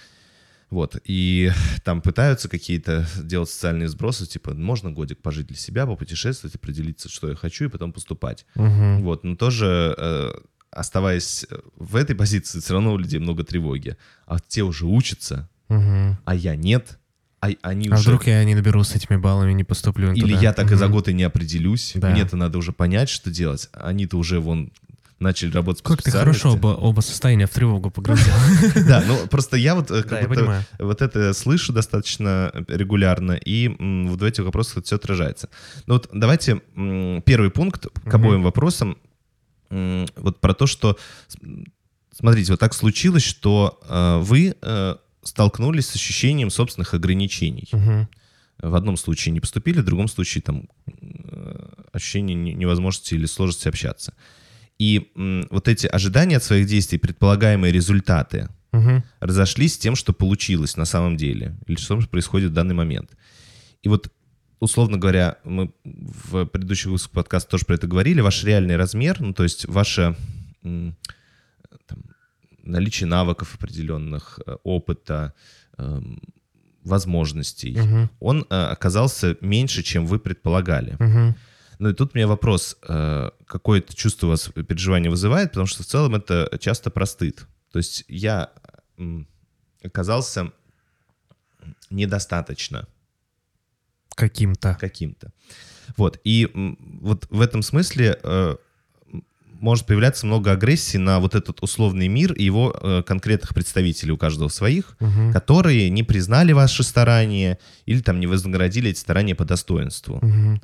[0.70, 1.52] Вот, и
[1.84, 7.30] там пытаются какие-то делать социальные сбросы, типа, можно годик пожить для себя, попутешествовать, определиться, что
[7.30, 8.46] я хочу, и потом поступать.
[8.56, 9.02] Мгм.
[9.04, 10.32] Вот, но тоже э,
[10.72, 13.96] оставаясь в этой позиции, все равно у людей много тревоги.
[14.26, 16.18] А те уже учатся, Мгм.
[16.26, 17.00] а я нет.
[17.40, 18.04] А они А уже...
[18.04, 20.42] вдруг я не наберу с этими баллами, не поступлю Или туда?
[20.42, 21.92] я так и за год и не определюсь.
[21.96, 22.10] Да.
[22.10, 23.70] Мне-то надо уже понять, что делать.
[23.74, 24.72] Они-то уже вон
[25.20, 28.34] начали работать по Как ты хорошо оба, оба состояния в тревогу погрузил.
[28.88, 33.70] Да, ну просто я вот э, как будто вот это слышу достаточно регулярно, и
[34.08, 35.50] вот в этих вопросах все отражается.
[35.86, 36.62] Ну вот давайте
[37.26, 38.98] первый пункт к обоим вопросам,
[39.70, 40.98] вот про то, что,
[42.16, 47.70] смотрите, вот так случилось, что э, вы э, столкнулись с ощущением собственных ограничений.
[48.60, 53.68] В одном случае не поступили, в другом случае там э, ощущение не- невозможности или сложности
[53.68, 54.14] общаться.
[54.80, 59.04] И м, вот эти ожидания от своих действий, предполагаемые результаты, Мгм.
[59.20, 63.12] разошлись с тем, что получилось на самом деле, или что происходит в данный момент.
[63.82, 64.12] И вот,
[64.60, 69.34] условно говоря, мы в предыдущих выпусках подкаста тоже про это говорили, ваш реальный размер, ну,
[69.34, 70.16] то есть ваше
[70.64, 70.96] м,
[71.88, 72.00] там,
[72.64, 75.34] наличие навыков определенных, э, опыта,
[75.78, 76.20] эм,
[76.84, 78.10] возможностей, Мгм.
[78.20, 80.96] он э, оказался меньше, чем вы предполагали.
[81.00, 81.36] Мгм.
[81.80, 85.68] Ну и тут у меня вопрос, э, какое это чувство у вас переживание вызывает, потому
[85.68, 87.46] что в целом это часто простыд.
[87.72, 88.50] То есть я
[89.84, 90.52] оказался
[91.90, 92.88] недостаточно
[94.16, 94.78] Каким-то.
[94.80, 95.32] каким-то.
[95.96, 98.56] Вот, и вот в этом смысле э,
[99.60, 104.18] может появляться много агрессии на вот этот условный мир и его э, конкретных представителей, у
[104.18, 105.32] каждого своих, Мгм.
[105.32, 110.20] которые не признали ваши старания или там не вознаградили эти старания по достоинству.
[110.22, 110.62] Мгм.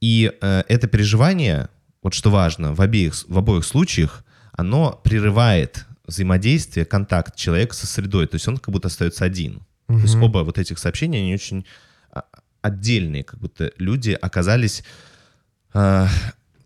[0.00, 1.68] И э, это переживание,
[2.02, 8.26] вот что важно, в, обеих, в обоих случаях, оно прерывает взаимодействие, контакт человека со средой.
[8.26, 9.62] То есть он как будто остается один.
[9.86, 11.64] То есть оба вот этих сообщения, они очень
[12.10, 12.24] а,
[12.60, 14.82] отдельные, как будто люди оказались
[15.72, 16.08] а,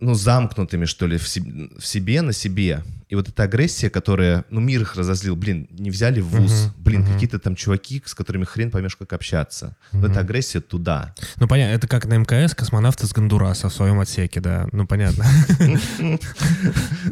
[0.00, 2.82] ну, замкнутыми, что ли, в, себ- в себе, на себе.
[3.08, 6.74] И вот эта агрессия, которая, ну, мир их разозлил, блин, не взяли в ВУЗ, Мгм,
[6.84, 7.12] блин, мгм.
[7.12, 9.76] какие-то там чуваки, с которыми хрен поймешь, как общаться.
[9.92, 10.10] Но Мгм.
[10.12, 11.14] это агрессия туда.
[11.36, 14.66] Ну, понятно, это как на МКС космонавты с Гондураса в своем отсеке, да.
[14.72, 15.24] Ну, понятно.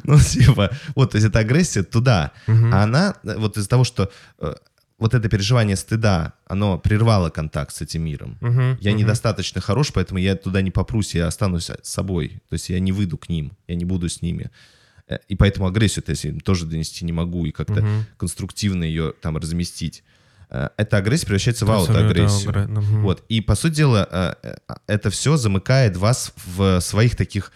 [0.05, 2.33] Ну, типа, вот, то есть это агрессия туда.
[2.47, 4.55] А она, э, вот из-за того, что э,
[4.99, 8.37] вот это переживание стыда, оно прервало контакт с этим миром.
[8.41, 9.01] Мгм, Я мгм.
[9.01, 12.43] недостаточно хорош, поэтому я туда не попрусь, я останусь с собой.
[12.49, 14.51] То есть я не выйду к ним, я не буду с ними.
[15.09, 18.07] Э, И поэтому агрессию то я тоже донести не могу и как-то Мгм.
[18.17, 20.03] конструктивно ее там разместить.
[20.51, 22.51] Э, Эта агрессия превращается в аутоагрессию.
[22.51, 23.03] агре- ну, мгм.
[23.03, 23.25] Вот.
[23.29, 24.09] И, по сути дела,
[24.43, 24.57] э,
[24.87, 27.53] это все замыкает вас в своих таких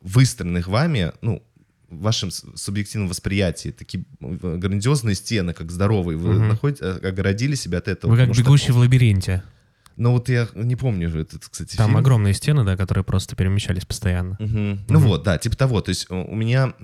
[0.00, 1.42] выстроенных вами, ну,
[1.88, 6.48] в вашем субъективном восприятии, такие э, грандиозные стены, как здоровые, вы Мгм.
[6.48, 8.10] находите, э, огородили себя от этого.
[8.10, 9.42] Вы как бегущий в лабиринте.
[9.96, 11.96] Ну вот я не помню этот, кстати, Там фильм.
[11.98, 14.36] огромные стены, да, которые просто перемещались постоянно.
[14.40, 14.80] Мгм.
[14.88, 15.80] Ну вот, да, типа того.
[15.80, 16.74] То есть у у меня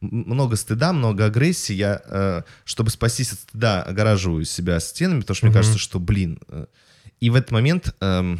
[0.00, 1.74] много стыда, много агрессии.
[1.74, 5.58] Я, э, чтобы спастись от стыда, огораживаю себя стенами, потому что мне Мгм.
[5.58, 6.40] кажется, что, блин.
[6.48, 6.66] э,
[7.20, 8.38] И в этот момент, эм, э,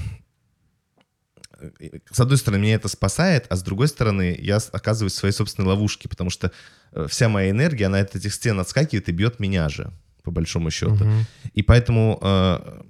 [2.11, 5.68] с одной стороны, меня это спасает, а с другой стороны, я оказываюсь в своей собственной
[5.68, 6.53] ловушке, потому что
[6.92, 9.92] э, вся моя энергия, она от этих стен отскакивает и бьет меня же,
[10.23, 11.05] по большому счету.
[11.05, 11.27] Мгм.
[11.53, 12.83] И поэтому, э,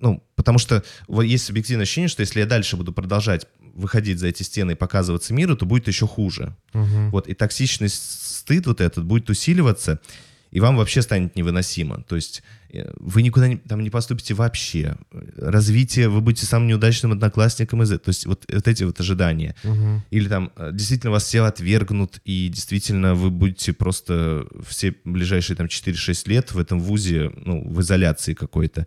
[0.00, 4.26] ну, потому что вот есть субъективное ощущение, что если я дальше буду продолжать выходить за
[4.26, 6.56] эти стены и показываться миру, то будет еще хуже.
[6.72, 7.10] Мгм.
[7.10, 10.00] Вот, и токсичность, стыд вот этот будет усиливаться,
[10.50, 12.02] и вам вообще станет невыносимо.
[12.04, 14.96] То есть э, вы никуда не, там не поступите вообще.
[15.36, 17.90] Развитие, вы будете самым неудачным одноклассником из...
[17.90, 19.54] То есть вот, вот эти вот ожидания.
[19.62, 20.02] Мгм.
[20.10, 25.66] Или там э, действительно вас все отвергнут, и действительно вы будете просто все ближайшие там
[25.66, 28.86] 4-6 лет в этом вузе, ну, в изоляции какой-то.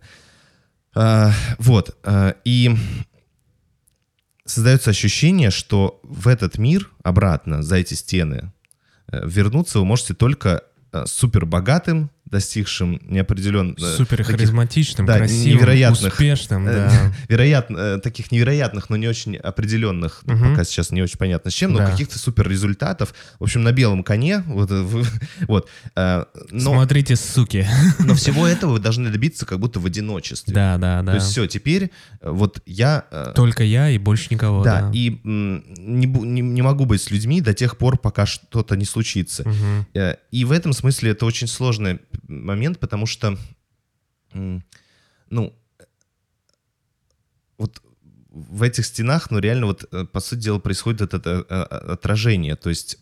[0.94, 1.96] А, вот.
[2.02, 2.74] а, и
[4.44, 8.52] создается ощущение, что в этот мир обратно, за эти стены,
[9.10, 13.78] вернуться вы можете только э, супер богатым, достигшим неопределенных...
[13.78, 17.12] Супер харизматичным, да, красивым, невероятных, успешным, Э, да.
[17.28, 20.50] вероятно, э, таких невероятных, но не очень определенных, ну, Мгм.
[20.52, 21.90] пока сейчас не очень понятно с чем, но Да.
[21.90, 23.14] каких-то супер результатов.
[23.38, 24.82] В общем, на белом коне, вот, э,
[25.46, 25.68] вот.
[25.94, 27.66] э, Но, Смотрите, суки.
[27.98, 30.54] но всего этого вы должны добиться как будто в одиночестве.
[30.54, 31.12] Да, да, да.
[31.12, 31.90] То есть все, теперь
[32.22, 33.04] э, вот я...
[33.10, 34.90] э, Только я и больше никого, да, да.
[34.94, 39.44] и не, не, не могу быть с людьми до тех пор, пока что-то не случится.
[39.94, 43.36] Э, И в этом смысле это очень сложный момент, потому что,
[44.32, 45.54] ну,
[47.58, 47.82] вот
[48.30, 52.56] в этих стенах, ну, реально вот, э, по сути дела, происходит это э, э, отражение.
[52.56, 52.98] То есть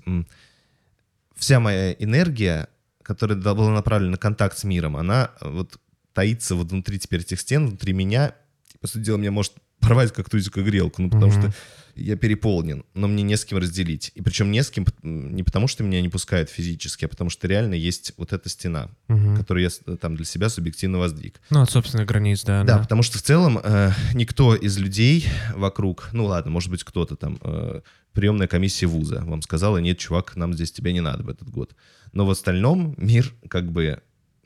[1.37, 2.69] вся моя энергия,
[3.03, 5.79] которая была направлена на контакт с миром, она вот
[6.13, 8.35] таится вот внутри теперь этих стен, внутри меня.
[8.81, 11.41] По сути дела, меня может порвать как тузика грелку, ну, потому Мгм.
[11.41, 11.55] что
[11.97, 14.13] я переполнен, но мне не с кем разделить.
[14.15, 17.47] И причем не с кем, не потому что меня не пускают физически, а потому что
[17.49, 19.37] реально есть вот эта стена, Мгм.
[19.37, 21.41] которую я с- там для себя субъективно воздвиг.
[21.51, 22.65] Ну, от собственных границ, да.
[22.65, 27.17] Да, потому что в целом э, никто из людей вокруг, ну ладно, может быть кто-то
[27.17, 27.81] там, э,
[28.13, 31.75] приемная комиссия вуза вам сказала, нет, чувак, нам здесь тебя не надо в этот год.
[32.13, 34.01] Но в остальном мир как бы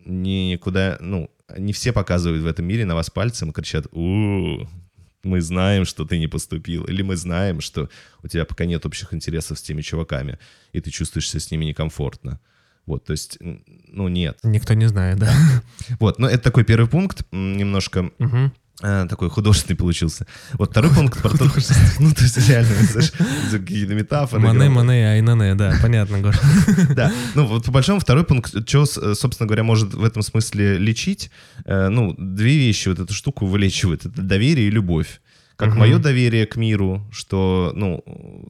[0.05, 4.67] никуда, ну, не все показывают в этом мире на вас пальцем и кричат, у
[5.25, 7.89] мы знаем, что ты не поступил, или мы знаем, что
[8.23, 10.39] у тебя пока нет общих интересов с теми чуваками,
[10.73, 12.41] и ты чувствуешь себя с ними некомфортно.
[12.87, 14.39] Вот, то есть, ну, нет.
[14.43, 15.33] Никто не знает, да.
[15.99, 18.53] Вот, ну, это такой первый пункт, немножко Мгм.
[18.83, 20.27] Э, такой художественный получился.
[20.55, 21.45] Вот второй пункт про то,
[21.99, 23.13] ну, то есть реально, знаешь,
[23.51, 24.43] какие-то метафоры.
[24.43, 26.35] Мане, мане, айнане, да, понятно, Гор.
[26.95, 31.31] Да, ну вот по большому второй пункт, что, собственно говоря, может в этом смысле лечить,
[31.65, 34.07] э, ну, две вещи вот эту штуку вылечивают.
[34.07, 35.21] Это доверие и любовь.
[35.57, 35.79] Как Мгм.
[35.79, 38.03] мое доверие к миру, что, ну,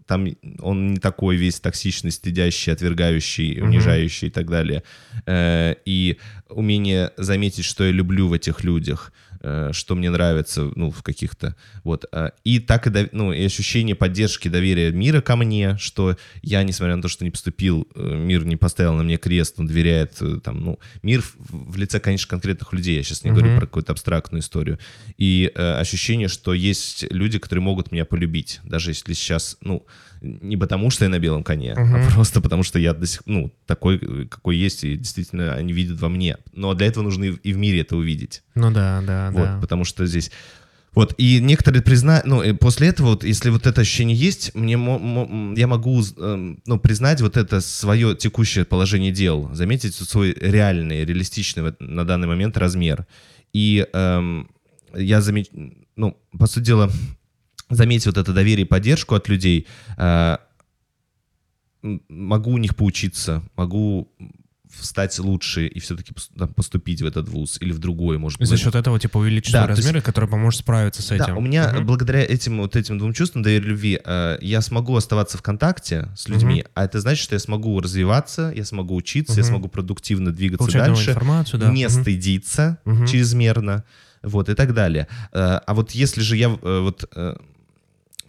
[0.07, 0.27] там
[0.61, 3.69] он не такой весь токсичный, стыдящий, отвергающий, Мгм.
[3.71, 4.83] унижающий и так далее.
[5.27, 6.17] Э, И
[6.49, 11.55] умение заметить, что я люблю в этих людях, э, что мне нравится, ну, в каких-то,
[11.83, 12.07] вот.
[12.13, 16.97] э, И так и, ну, и ощущение поддержки, доверия мира ко мне, что я, несмотря
[16.97, 20.79] на то, что не поступил, мир не поставил на мне крест, он доверяет, там, ну,
[21.03, 23.39] мир в лице, конечно, конкретных людей, я сейчас не Мгм.
[23.41, 24.79] говорю про какую-то абстрактную историю.
[25.19, 29.87] И ощущение, что есть люди, которые могут меня полюбить, даже если сейчас, ну,
[30.23, 31.95] не потому, что я на белом коне, Мгм.
[31.97, 35.73] а просто потому, что я до сих, ну, такой, э, какой есть, и действительно они
[35.73, 36.37] видят во мне.
[36.53, 38.43] Но для этого нужно и в- мире это увидеть.
[38.55, 39.59] Ну да, да, Вот, да.
[39.61, 40.31] потому что здесь
[40.97, 44.75] Вот, и некоторые признают, ну, и после этого, вот, если вот это ощущение есть, мне,
[45.57, 51.65] я могу, эм, ну, признать вот это свое текущее положение дел, заметить свой реальный, реалистичный
[51.65, 53.07] вот на данный момент размер.
[53.53, 54.49] И эм,
[54.97, 55.49] я замеч...
[55.97, 56.91] ну, по сути дела,
[57.71, 60.37] заметить вот это доверие и поддержку от людей, э,
[62.09, 64.09] могу у них поучиться, могу
[64.81, 66.13] стать лучше и все-таки
[66.57, 68.49] поступить в этот вуз или в другой, может быть.
[68.49, 71.27] за счет этого, типа, увеличить Да, то есть- который поможет справиться с этим.
[71.27, 71.87] Да, у меня Мгм.
[71.87, 76.29] благодаря этим вот этим двум чувствам доверия любви э, я смогу оставаться в контакте с
[76.29, 79.49] людьми, а это значит, что я смогу развиваться, я смогу учиться, я Мгм.
[79.49, 81.71] смогу продуктивно двигаться Получать дальше, информацию, да.
[81.71, 82.03] не Мгм.
[82.03, 83.07] стыдиться Мгм.
[83.07, 83.85] чрезмерно,
[84.25, 85.07] вот и так далее.
[85.33, 87.37] Э, а вот если же я э, вот э,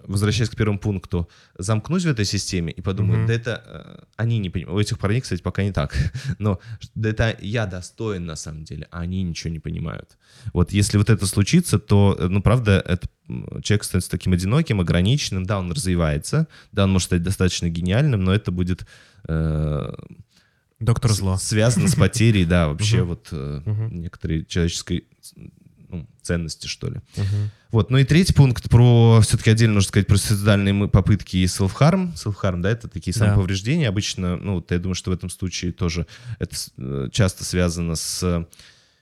[0.07, 1.27] возвращаясь к первому пункту,
[1.57, 3.27] замкнусь в этой системе и подумаю, Мгм.
[3.27, 4.77] да это они не понимают.
[4.77, 5.95] У этих парней, кстати, пока не так.
[6.39, 6.59] Но
[6.93, 10.17] да это я достоин на самом деле, а они ничего не понимают.
[10.53, 13.07] Вот если вот это случится, то, ну, правда, это,
[13.63, 15.43] человек становится таким одиноким, ограниченным.
[15.43, 18.85] Да, он развивается, да, он может стать достаточно гениальным, но это будет
[19.27, 19.91] э,
[20.79, 21.37] Доктор зло.
[21.37, 25.05] связано с потерей, да, вообще вот некоторой человеческой
[25.89, 27.01] ну, ценности, что ли.
[27.17, 27.51] Мгм.
[27.71, 32.13] Вот, ну и третий пункт про, все-таки отдельно нужно сказать про суицидальные попытки и self-harm.
[32.15, 33.19] Self-harm, да, это такие Да.
[33.19, 33.89] самоповреждения.
[33.89, 36.07] Обычно, ну, вот я думаю, что в этом случае тоже
[36.39, 38.47] это э, часто связано с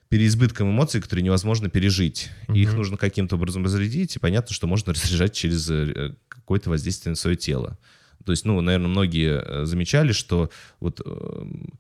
[0.10, 2.30] переизбытком эмоций, которые невозможно пережить.
[2.54, 7.12] И их нужно каким-то образом разрядить, и понятно, что можно разряжать через э, какое-то воздействие
[7.12, 7.78] на свое тело.
[8.26, 11.74] То есть, ну, наверное, многие э, замечали, что вот эм,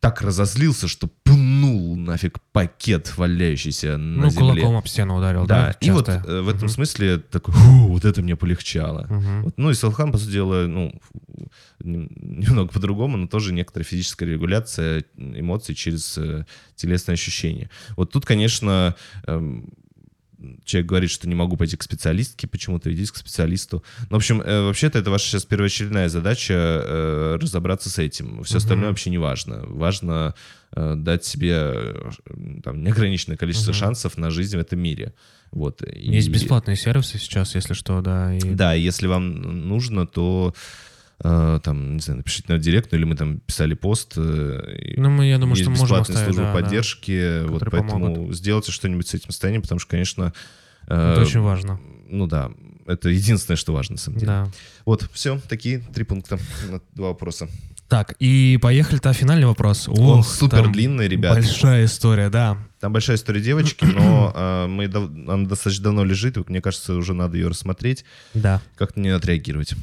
[0.00, 4.52] так разозлился, что пнул нафиг пакет, валяющийся на Ну, земле.
[4.62, 5.68] кулаком об стену ударил, да?
[5.68, 6.68] Да, и вот э, в этом Мгм.
[6.68, 9.06] смысле такой, «Фу, вот это мне полегчало.
[9.08, 9.42] Мгм.
[9.42, 10.92] Вот, ну и селфхам, по сути дела, ну,
[11.80, 17.70] немного по-другому, но тоже некоторая физическая регуляция эмоций через э, телесные ощущения.
[17.96, 18.94] Вот тут, конечно,
[19.26, 19.70] эм,
[20.64, 23.82] человек говорит, что не могу пойти к специалистке, почему-то идите к специалисту.
[24.10, 28.42] Ну, в общем, э, вообще-то это ваша сейчас первоочередная задача э, разобраться с этим.
[28.44, 28.92] Все остальное Мгм.
[28.92, 29.64] вообще не важно.
[29.66, 30.34] Важно
[30.74, 32.10] э, дать себе э,
[32.64, 33.78] там, неограниченное количество Мгм.
[33.78, 35.14] шансов на жизнь в этом мире.
[35.52, 35.80] Вот.
[35.82, 38.34] И- Есть бесплатные сервисы сейчас, если что, да.
[38.34, 38.40] И...
[38.40, 40.54] Да, и если вам нужно, то
[41.22, 44.14] там, не знаю, напишите на директ, ну, или мы там писали пост.
[44.16, 46.60] э, Ну, мы, я думаю, что можем оставить, службы да, да.
[46.60, 48.36] поддержки, вот которые поэтому помогут.
[48.36, 50.32] сделайте что-нибудь с этим состоянием, потому что, конечно,
[50.88, 51.80] э, Это очень важно.
[52.08, 52.50] ну да,
[52.86, 54.26] это единственное, что важно, на самом деле.
[54.26, 54.48] Да.
[54.84, 56.38] Вот, все, такие три пункта,
[56.70, 57.48] на два вопроса.
[57.88, 59.88] Так, и поехали-то финальный вопрос.
[59.88, 61.34] Он Ох, супер длинный, ребят.
[61.34, 62.58] Большая история, да.
[62.80, 67.14] Там большая история девочки, но э, мы она достаточно давно лежит, и мне кажется, уже
[67.14, 68.60] надо ее рассмотреть, Да.
[68.76, 69.74] как-то не отреагировать.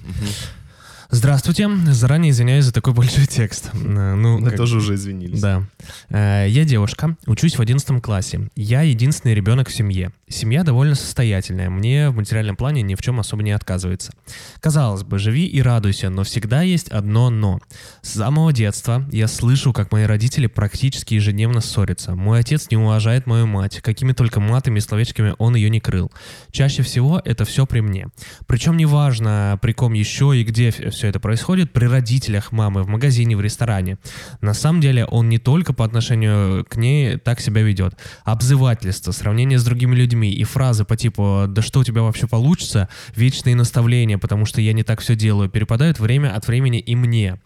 [1.16, 1.70] Здравствуйте.
[1.92, 3.70] Заранее извиняюсь за такой большой текст.
[3.74, 5.40] Э, Ну, Мы как- тоже уже извинились.
[5.40, 5.64] Да.
[6.10, 8.50] Э, Я девушка, учусь в 11 классе.
[8.56, 10.12] Я единственный ребенок в семье.
[10.28, 14.12] Семья довольно состоятельная, мне в материальном плане ни в чем особо не отказывается.
[14.60, 17.60] Казалось бы, живи и радуйся, но всегда есть одно «но».
[18.02, 22.16] С самого детства я слышу, как мои родители практически ежедневно ссорятся.
[22.16, 26.12] Мой отец не уважает мою мать, какими только матами и словечками он ее не крыл.
[26.52, 28.08] Чаще всего это все при мне.
[28.48, 33.36] Причем неважно, при ком еще и где все это происходит, при родителях мамы, в магазине,
[33.36, 33.98] в ресторане.
[34.42, 37.96] На самом деле он не только по отношению к ней так себя ведет.
[38.24, 42.90] Обзывательство, сравнение с другими людьми и фразы по типу «да что у тебя вообще получится?»
[43.16, 47.40] вечные наставления, потому что я не так все делаю, перепадают время от времени и мне.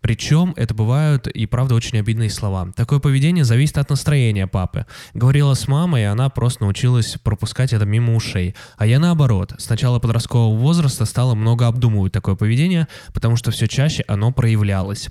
[0.00, 2.70] Причем это бывают и правда очень обидные слова.
[2.76, 4.84] Такое поведение зависит от настроения папы.
[5.14, 8.54] Говорила с мамой, и она просто научилась пропускать это мимо ушей.
[8.76, 9.54] А я наоборот.
[9.56, 15.08] С начала подросткового возраста стала много обдумывать такое поведение, потому что все чаще оно проявлялось.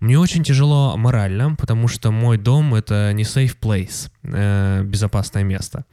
[0.00, 5.84] Мне очень тяжело морально, потому что мой дом— это не safe place, э, безопасное место.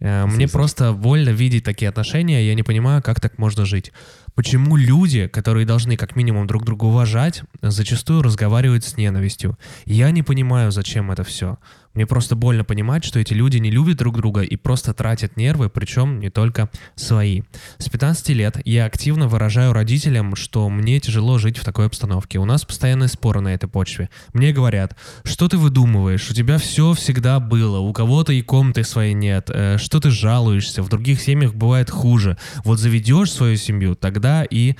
[0.00, 3.92] Э, Мне просто больно видеть такие отношения, я не понимаю, как так можно жить.
[4.34, 9.56] Почему люди, которые должны как минимум друг друга уважать, зачастую разговаривают с ненавистью?
[9.84, 11.58] Я не понимаю, зачем это все.
[11.94, 15.70] Мне просто больно понимать, что эти люди не любят друг друга и просто тратят нервы,
[15.70, 17.42] причем не только свои.
[17.78, 22.38] С 15 лет я активно выражаю родителям, что мне тяжело жить в такой обстановке.
[22.38, 24.10] У нас постоянные споры на этой почве.
[24.32, 29.14] Мне говорят, что ты выдумываешь, у тебя все всегда было, у кого-то и комнаты своей
[29.14, 32.36] нет, э, что ты жалуешься, в других семьях бывает хуже.
[32.64, 34.74] Вот заведешь свою семью, тогда и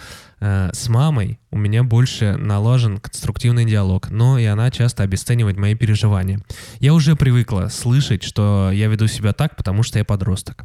[0.44, 6.40] с мамой у меня больше наложен конструктивный диалог, но и она часто обесценивает мои переживания.
[6.80, 10.64] Я уже привыкла слышать, что я веду себя так, потому что я подросток.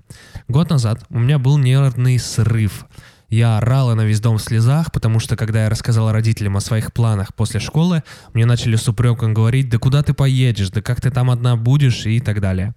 [0.50, 2.86] Год назад у меня был нервный срыв.
[3.30, 6.92] Я орала на весь дом в слезах, потому что, когда я рассказала родителям о своих
[6.92, 8.04] планах после школы,
[8.34, 12.06] мне начали с упреком говорить, да куда ты поедешь, да как ты там одна будешь
[12.06, 12.74] и так далее.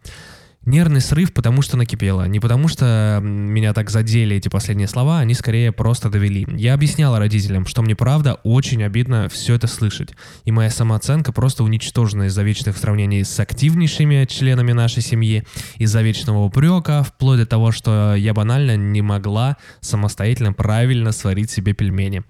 [0.64, 2.26] Нервный срыв, потому что накипело.
[2.28, 6.46] Не потому что меня так задели эти последние слова, они скорее просто довели.
[6.56, 10.10] Я объясняла родителям, что мне правда очень обидно все это слышать.
[10.44, 15.44] И моя самооценка просто уничтожена из-за вечных сравнений с активнейшими членами нашей семьи,
[15.78, 21.72] из-за вечного упрека, вплоть до того, что я банально не могла самостоятельно правильно сварить себе
[21.72, 22.22] пельмени.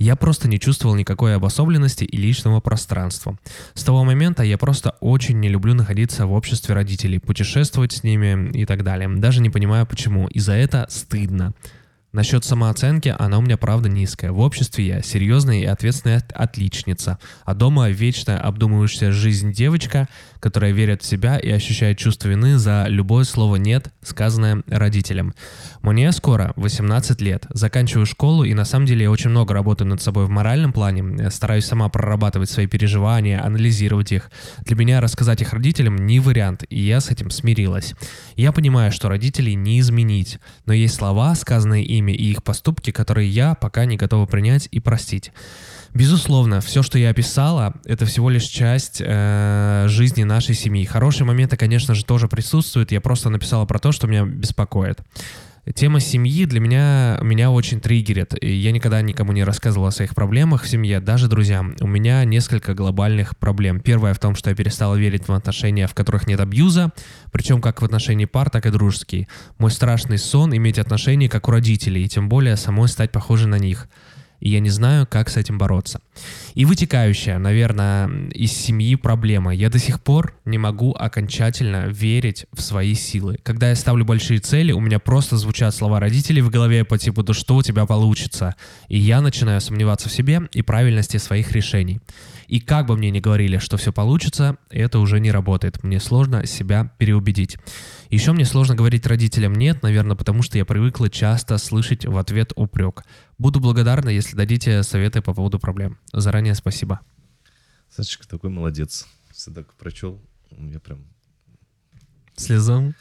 [0.00, 3.38] Я просто не чувствовал никакой обособленности и личного пространства.
[3.74, 8.50] С того момента я просто очень не люблю находиться в обществе родителей, путешествовать с ними
[8.56, 9.10] и так далее.
[9.14, 10.26] Даже не понимаю почему.
[10.28, 11.52] И за это стыдно.
[12.12, 14.32] Насчет самооценки, она у меня правда низкая.
[14.32, 20.08] В обществе я серьезная и ответственная от- отличница, а дома вечно обдумывающая жизнь девочка,
[20.40, 25.34] которая верит в себя и ощущает чувство вины за любое слово «нет», сказанное родителям.
[25.82, 30.02] Мне скоро 18 лет, заканчиваю школу, и на самом деле я очень много работаю над
[30.02, 34.30] собой в моральном плане, э, стараюсь сама прорабатывать свои переживания, анализировать их.
[34.64, 37.94] Для меня рассказать их родителям не вариант, и я с этим смирилась.
[38.36, 43.28] Я понимаю, что родителей не изменить, но есть слова, сказанные ими, и их поступки, которые
[43.28, 45.32] я пока не готова принять и простить.
[45.92, 50.84] Безусловно, все, что я описала, это всего лишь часть э, жизни нашей семьи.
[50.84, 52.92] Хорошие моменты, конечно же, тоже присутствуют.
[52.92, 55.00] Я просто написала про то, что меня беспокоит.
[55.74, 58.34] Тема семьи для меня, меня очень триггерит.
[58.42, 61.76] Я никогда никому не рассказывал о своих проблемах в семье, даже друзьям.
[61.80, 63.80] У меня несколько глобальных проблем.
[63.80, 66.92] Первое в том, что я перестала верить в отношения, в которых нет абьюза,
[67.30, 69.28] причем как в отношении пар, так и дружеские.
[69.58, 73.58] Мой страшный сон иметь отношения как у родителей, и тем более самой стать похожей на
[73.58, 73.88] них
[74.40, 76.00] и я не знаю, как с этим бороться.
[76.54, 79.54] И вытекающая, наверное, из семьи проблема.
[79.54, 83.38] Я до сих пор не могу окончательно верить в свои силы.
[83.42, 87.22] Когда я ставлю большие цели, у меня просто звучат слова родителей в голове по типу
[87.22, 88.56] «да что у тебя получится?».
[88.88, 92.00] И я начинаю сомневаться в себе и правильности своих решений.
[92.50, 95.84] И как бы мне ни говорили, что все получится, это уже не работает.
[95.84, 97.58] Мне сложно себя переубедить.
[98.10, 102.52] Еще мне сложно говорить родителям «нет», наверное, потому что я привыкла часто слышать в ответ
[102.56, 103.04] упрек.
[103.38, 105.96] Буду благодарна, если дадите советы по поводу проблем.
[106.12, 107.00] Заранее спасибо.
[107.88, 109.06] Сашечка такой молодец.
[109.32, 110.20] Все так прочел.
[110.50, 111.04] Я прям...
[112.36, 112.94] Слезам.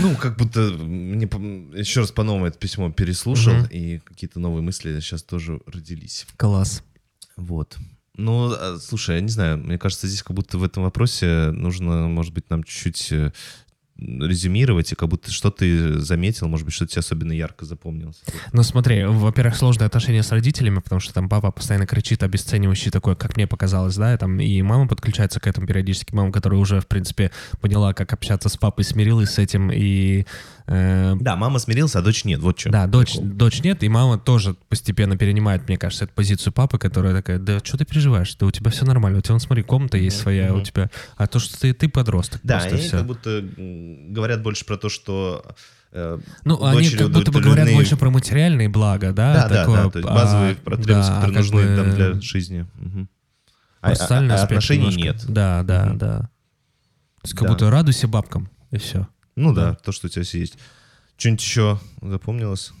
[0.00, 1.36] Ну, как будто мне по-
[1.76, 3.66] еще раз по-новому это письмо переслушал, Мгм.
[3.66, 6.26] и какие-то новые мысли сейчас тоже родились.
[6.38, 6.82] Класс.
[7.36, 7.76] Вот.
[8.16, 12.08] Ну, а, слушай, я не знаю, мне кажется, здесь как будто в этом вопросе нужно,
[12.08, 13.32] может быть, нам чуть-чуть э,
[14.02, 18.22] резюмировать, и как будто что ты заметил, может быть, что тебе особенно ярко запомнилось.
[18.52, 23.16] Ну смотри, во-первых, сложные отношения с родителями, потому что там папа постоянно кричит обесценивающий такой,
[23.16, 26.80] как мне показалось, да, и там и мама подключается к этому периодически, мама, которая уже,
[26.80, 27.30] в принципе,
[27.60, 30.26] поняла, как общаться с папой, смирилась с этим, и
[30.66, 32.70] э, Да, мама смирился, а дочь нет, вот что.
[32.70, 37.14] Да, дочь, дочь нет, и мама тоже постепенно перенимает, мне кажется, эту позицию папы, которая
[37.14, 39.96] такая, да что ты переживаешь, да у тебя все нормально, у тебя, вон, смотри, комната
[39.98, 42.98] есть своя, у тебя, а то, что ты, ты подросток, Да, они всё.
[42.98, 45.44] как будто говорят больше про то, что
[45.92, 49.34] э, Ну, они как будто бы говорят больше про материальные блага, да?
[49.34, 52.20] Да, да, такое, да, то есть а, базовые потребности, да, которые нужны бы там для
[52.20, 52.66] жизни.
[52.76, 53.08] Мгм.
[53.80, 55.00] А, а- а отношений немножко.
[55.02, 55.24] нет.
[55.28, 55.98] Да, да, Мгм.
[55.98, 56.18] да.
[56.18, 57.52] То есть как Да.
[57.54, 59.08] будто радуйся бабкам, и все.
[59.36, 59.74] Ну да, Да.
[59.76, 60.58] то, что у тебя есть.
[61.16, 62.72] Что-нибудь еще запомнилось?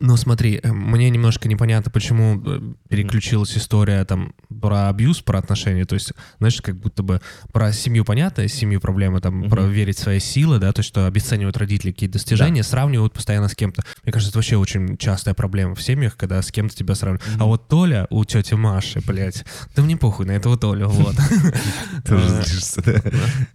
[0.00, 5.84] Ну, смотри, э, мне немножко непонятно, почему э, переключилась история там про абьюз, про отношения.
[5.84, 7.20] То есть, знаешь, как будто бы
[7.52, 9.50] про семью понятно, с семью проблемы, там, Мгм.
[9.50, 13.48] про верить в свои силы, да, то, есть, что обесценивают родители какие-то достижения, сравнивают постоянно
[13.48, 13.82] с кем-то.
[14.04, 17.40] Мне кажется, это вообще очень частая проблема в семьях, когда с кем-то тебя сравнивают.
[17.40, 19.44] А вот Толя у тети Маши, блядь,
[19.74, 21.16] да мне похуй на этого Толю, вот.
[22.06, 23.02] Тоже Э, злишься, да?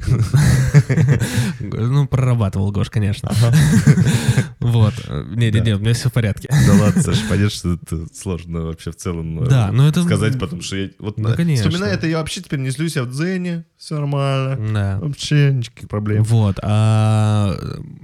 [1.60, 3.32] Ну, прорабатывал Гош, конечно.
[4.60, 4.94] Вот.
[5.10, 6.33] Не-не-не, у меня все в порядке.
[6.42, 10.38] Да ладно, Саша, понятно, что это сложно вообще в целом э, Да, но это- сказать,
[10.40, 11.70] потому что я вот Ну, конечно.
[11.70, 14.74] вспоминая это, я вообще теперь не злюсь, я в дзене, все нормально.
[14.74, 15.00] Да.
[15.00, 16.24] Вообще никаких проблем.
[16.24, 17.54] Вот, а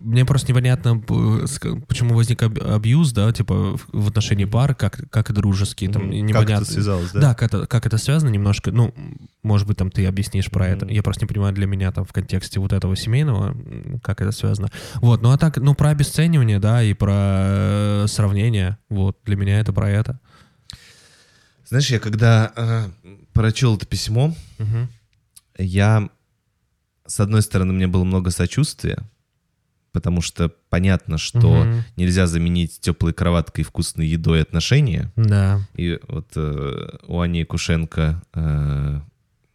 [0.02, 5.34] мне просто непонятно, почему возник аб- абьюз, да, типа в отношении пар, как, как и
[5.34, 6.56] дружеские, там непонятно.
[6.56, 7.22] Как это связалось, да?
[7.22, 8.94] Да, как это, как это связано немножко, ну,
[9.42, 10.84] может быть, там ты объяснишь про это.
[10.86, 10.94] Мгм.
[10.94, 13.56] Я просто не понимаю для меня там в контексте вот этого семейного,
[14.04, 14.68] как это связано.
[14.96, 19.62] Вот, ну а так, ну, про обесценивание, да, и про э, сравнение, вот, для меня
[19.62, 20.20] это про это.
[21.70, 22.90] Знаешь, я когда э,
[23.32, 24.90] прочел это письмо, Мгм.
[25.60, 26.10] Я,
[27.05, 28.99] с одной стороны, мне было много сочувствия,
[29.91, 31.84] потому что понятно, что Мгм.
[31.97, 35.12] нельзя заменить теплой кроваткой, вкусной едой отношения.
[35.16, 35.62] Да.
[35.76, 38.99] И вот э, у Ани Кушенко, э,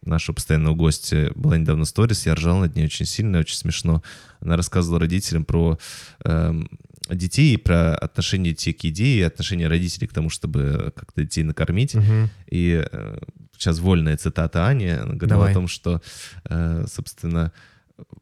[0.05, 4.03] нашего постоянного гостя, была недавно сторис, я ржал над ней очень сильно, очень смешно.
[4.41, 5.79] Она рассказывала родителям про
[6.25, 6.69] эм,
[7.11, 11.95] детей, про отношение детей к еде и отношение родителей к тому, чтобы как-то детей накормить.
[11.95, 12.31] Мгм.
[12.51, 13.19] И э,
[13.57, 15.51] сейчас вольная цитата Ани, она говорила Давай.
[15.51, 16.01] о том, что,
[16.45, 17.53] э, собственно,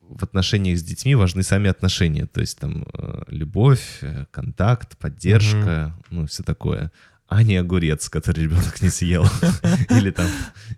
[0.08, 2.26] в отношениях с детьми важны сами отношения.
[2.26, 6.90] То есть там э, любовь, контакт, поддержка, ну, все такое.
[7.28, 9.24] А не огурец, который ребенок не съел
[9.90, 10.26] или там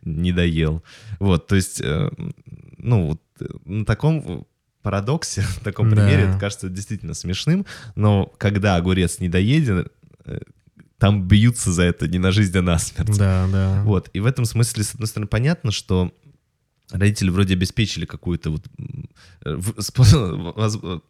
[0.02, 0.84] не доел.
[1.18, 1.82] Вот, то есть,
[2.78, 3.20] ну, вот
[3.64, 4.46] на таком
[4.84, 5.96] парадоксе, в таком Да.
[5.96, 7.66] примере, это кажется действительно смешным,
[7.96, 9.88] но когда огурец недоеден,
[10.26, 10.38] э,
[10.98, 13.18] там бьются за это не на жизнь, а на смерть.
[13.18, 13.82] Да, да.
[13.84, 14.10] Вот.
[14.12, 16.12] И в этом смысле, с одной стороны, понятно, что
[16.92, 18.64] родители вроде обеспечили какую-то вот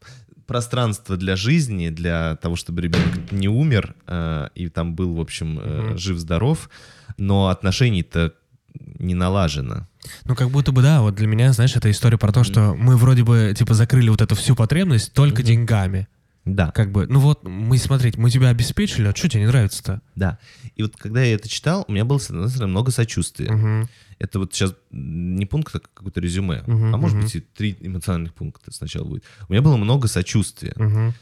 [0.47, 5.59] пространство для жизни, для того, чтобы ребенок не умер, э, и там был, в общем,
[5.61, 6.69] э, жив-здоров,
[7.17, 8.35] но отношений-то
[8.75, 9.87] не налажено.
[10.25, 12.97] Ну, как будто бы, да, вот для меня, знаешь, это история про то, что мы
[12.97, 15.47] вроде бы, типа, закрыли вот эту всю потребность только Мгм.
[15.47, 16.09] деньгами.
[16.45, 20.03] Да, Как бы, ну вот, мы, смотреть, мы тебя обеспечили, а что тебе не нравится-то?
[20.15, 20.39] да.
[20.77, 23.51] И вот когда я это читал, у меня было, с одной стороны, много сочувствия.
[23.51, 23.89] Мгм.
[24.19, 27.25] Это вот сейчас не пункт, а какое-то резюме, Мгм, а может мгм.
[27.25, 29.25] быть и три эмоциональных пункта сначала будет.
[29.49, 30.75] У меня было много сочувствия.
[30.77, 31.15] Мгм.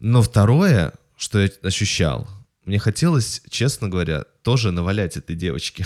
[0.00, 2.26] Но второе, что я ощущал,
[2.68, 5.84] мне хотелось, честно говоря, тоже навалять этой девочке.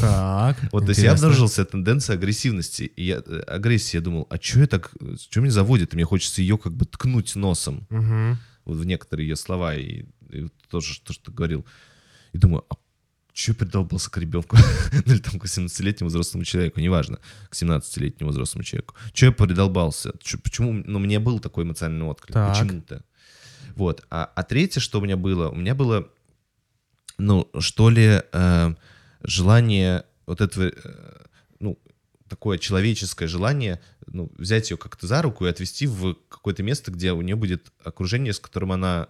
[0.00, 1.26] Так, Вот, то есть я интересно.
[1.28, 2.82] обнаружил себе тенденцию агрессивности.
[2.84, 5.92] И я, э, агрессии, я думал, а что я так, что меня заводит?
[5.92, 8.38] И мне хочется ее как бы ткнуть носом Мгм.
[8.64, 11.64] вот в некоторые ее слова и, и тоже то, что ты говорил.
[12.32, 12.74] И думаю, а
[13.34, 14.56] что я придолбался к ребенку?
[15.06, 17.18] ну или там к 18-летнему взрослому человеку, неважно,
[17.50, 18.94] к 17-летнему взрослому человеку.
[19.12, 20.12] Что я придолбался?
[20.22, 20.72] Чё- почему?
[20.72, 22.34] Ну, мне был такой эмоциональный отклик.
[22.34, 23.04] Почему-то.
[23.76, 24.04] Вот.
[24.08, 26.08] А, а третье, что у меня было, у меня было,
[27.18, 28.74] ну, что ли, э,
[29.22, 30.72] желание вот этого, э,
[31.60, 31.78] ну,
[32.28, 37.12] такое человеческое желание, ну, взять ее как-то за руку и отвести в какое-то место, где
[37.12, 39.08] у нее будет окружение, с которым она,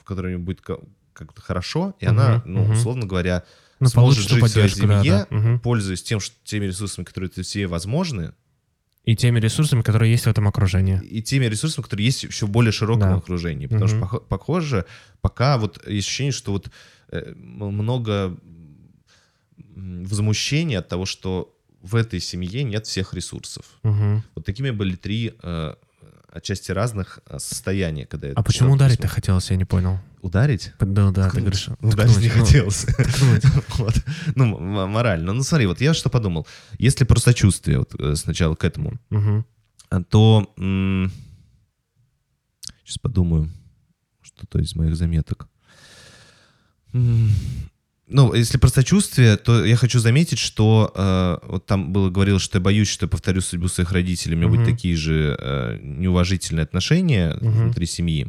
[0.00, 0.80] в котором нее будет ка-
[1.12, 2.72] как-то хорошо, и она, Мгм, ну, мгм.
[2.72, 3.44] условно говоря,
[3.78, 5.36] Ну, сможет жить в своей да, семье, да.
[5.36, 5.60] Мгм.
[5.60, 8.32] пользуясь тем, что, теми ресурсами, которые в семье возможны,
[9.06, 11.00] И теми ресурсами, которые есть в этом окружении.
[11.02, 13.14] и теми ресурсами, которые есть еще в более широком Да.
[13.16, 13.66] окружении.
[13.66, 14.04] Потому что, Мгм.
[14.04, 14.84] пох- похоже,
[15.22, 16.70] пока вот есть ощущение, что вот
[17.12, 18.36] много
[19.76, 23.64] м, возмущения от того, что в этой семье нет всех ресурсов.
[23.82, 24.22] Мгм.
[24.34, 25.74] Вот такими были три э,
[26.32, 29.98] отчасти разных э, состояния, когда А почему ударить-то хотелось, я не понял.
[30.22, 30.72] Ударить?
[30.78, 31.68] Да, да, ты говоришь.
[31.80, 32.86] Ударить не ну, хотелось.
[33.78, 33.94] Вот.
[34.34, 35.32] Ну, морально.
[35.32, 36.46] Ну, смотри, вот я что подумал.
[36.78, 38.98] Если про сочувствие вот, э, сначала к этому,
[39.90, 40.46] а, то...
[42.84, 43.50] сейчас подумаю,
[44.22, 45.48] что-то из моих заметок.
[46.92, 52.58] Ну, если про сочувствие, то я хочу заметить, что э, вот там было говорилось, что
[52.58, 54.74] я боюсь, что я повторю судьбу своих родителей, у меня будут Мгм.
[54.74, 57.62] такие же э, неуважительные отношения Мгм.
[57.64, 58.26] внутри семьи.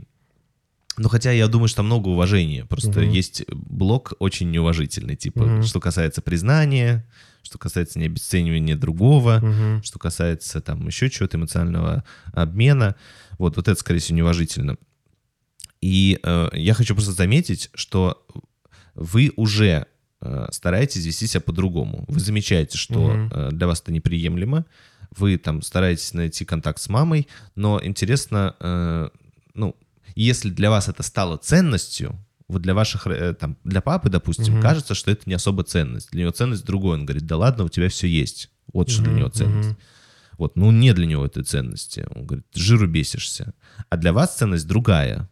[0.97, 2.65] Но хотя я думаю, что там много уважения.
[2.65, 3.09] Просто Мгм.
[3.09, 5.63] есть блок очень неуважительный, типа, Мгм.
[5.63, 7.07] что касается признания,
[7.41, 9.81] что касается необесценивания другого, Мгм.
[9.83, 12.03] что касается там еще чего-то эмоционального
[12.33, 12.95] обмена.
[13.39, 14.77] Вот, вот это, скорее всего, неуважительно.
[15.81, 18.23] И э, я хочу просто заметить, что
[18.95, 19.87] вы уже
[20.21, 22.05] э, стараетесь вести себя по-другому.
[22.07, 24.65] Вы замечаете, что э, для вас это неприемлемо.
[25.17, 29.09] Вы там стараетесь найти контакт с мамой, но интересно, э,
[29.53, 29.75] ну,
[30.15, 32.17] если для вас это стало ценностью,
[32.47, 33.07] вот для ваших,
[33.39, 34.61] там, для папы, допустим, Мгм.
[34.61, 36.11] кажется, что это не особо ценность.
[36.11, 36.95] Для него ценность другой.
[36.97, 38.49] Он говорит, да ладно, у тебя все есть.
[38.73, 39.69] Вот что для него ценность.
[39.69, 39.77] мгм.
[40.37, 42.05] Вот, ну, не для него этой ценности.
[42.13, 43.53] Он говорит, жиру бесишься.
[43.89, 45.29] А для вас ценность другая.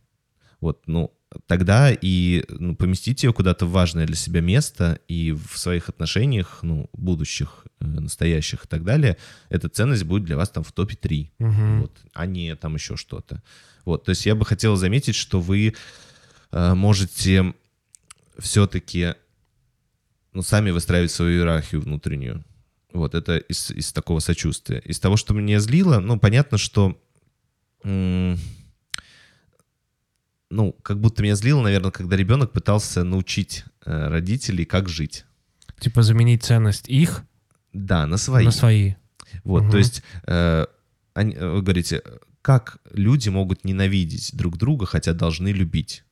[0.61, 1.11] Вот, ну,
[1.45, 6.59] тогда и ну, поместите ее куда-то в важное для себя место, и в своих отношениях,
[6.63, 9.17] ну, будущих, э, настоящих и так далее,
[9.49, 11.81] эта ценность будет для вас там в топе 3, Мгм.
[11.81, 13.43] вот, а не там еще что-то.
[13.85, 15.75] Вот, то есть я бы хотел заметить, что вы
[16.51, 17.53] э, можете
[18.39, 19.13] все-таки
[20.33, 22.43] ну, сами выстраивать свою иерархию внутреннюю.
[22.91, 24.79] Вот, это из, из такого сочувствия.
[24.79, 26.99] Из того, что меня злило, ну, понятно, что...
[27.83, 28.37] м,
[30.49, 35.25] ну, как будто меня злило, наверное, когда ребенок пытался научить э, родителей, как жить.
[35.79, 37.23] Типа заменить ценность их
[37.73, 38.45] Да, на свои.
[38.45, 38.93] на свои.
[39.43, 39.71] Вот, Мгм.
[39.71, 40.65] то есть э,
[41.13, 42.01] они- э, вы говорите,
[42.41, 46.03] как люди могут ненавидеть друг друга, хотя должны любить?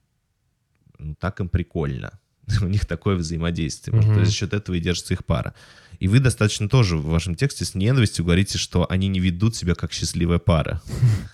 [1.00, 2.20] Ну, так им прикольно.
[2.62, 3.96] У них такое взаимодействие.
[3.96, 4.26] Может, Мгм.
[4.26, 5.54] за счет этого и держится их пара.
[6.00, 9.74] И вы достаточно тоже в вашем тексте с ненавистью говорите, что они не ведут себя
[9.74, 10.82] как счастливая пара.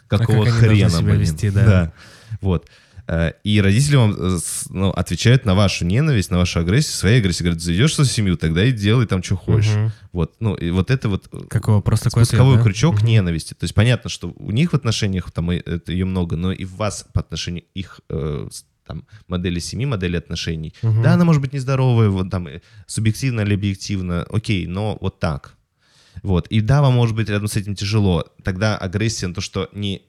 [0.07, 1.19] Какого А как они должны хрена, блин?
[1.19, 1.91] вести, да.
[2.41, 2.69] Вот.
[3.07, 4.37] Э, И родители вам э,
[4.69, 7.45] ну, отвечают на вашу ненависть, на вашу агрессию, своей агрессией.
[7.45, 9.75] Говорят, зайдешь в семью, тогда и делай там, что хочешь.
[9.75, 9.91] Мгм.
[10.13, 12.63] Вот, ну, и вот это вот э, Какого просто ответ, спусковой да?
[12.63, 13.07] крючок Мгм.
[13.07, 13.53] ненависти.
[13.53, 16.75] То есть понятно, что у них в отношениях там это ее много, но и в
[16.75, 18.47] вас по отношению их э,
[18.85, 20.73] там, модели семьи, модели отношений.
[20.81, 21.03] Мгм.
[21.03, 22.47] Да, она может быть нездоровая, вот там
[22.87, 25.55] субъективно или объективно, окей, но вот так.
[26.21, 26.47] Вот.
[26.47, 28.25] И да, вам может быть рядом с этим тяжело.
[28.43, 30.03] Тогда агрессия на то, что не...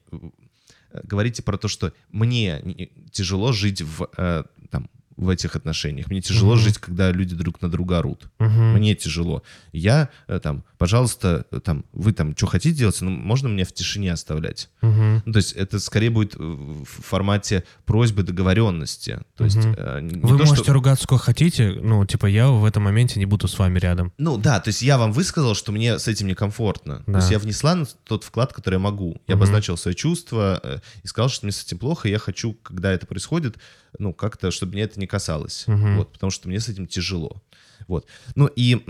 [1.03, 6.09] Говорите про то, что мне не- тяжело жить в, э, там, в этих отношениях.
[6.09, 6.63] Мне тяжело Мгм.
[6.63, 8.29] жить, когда люди друг на друга орут.
[8.39, 8.73] Мгм.
[8.75, 9.43] Мне тяжело.
[9.73, 13.73] Я э, там, пожалуйста, э, там, вы там что хотите делать, но можно меня в
[13.73, 14.69] тишине оставлять.
[14.83, 15.23] Мгм.
[15.25, 19.21] Ну, то есть это скорее будет в формате просьбы договоренности.
[19.35, 20.73] То есть э, не Вы то, можете что...
[20.75, 24.13] ругаться сколько хотите, ну, типа, я в этом моменте не буду с вами рядом.
[24.19, 26.99] Ну да, то есть я вам высказал, что мне с этим некомфортно.
[27.07, 27.19] То Да.
[27.21, 27.75] есть я внесла
[28.05, 29.23] тот вклад, который я могу.
[29.27, 29.43] Я Мгм.
[29.43, 32.93] обозначил свои чувства э, и сказал, что мне с этим плохо, и я хочу, когда
[32.93, 33.57] это происходит,
[33.99, 35.65] ну как-то, чтобы меня это не касалось.
[35.67, 35.97] Мгм.
[35.97, 37.41] Вот, потому что мне с этим тяжело.
[37.89, 38.07] Вот.
[38.35, 38.83] Ну и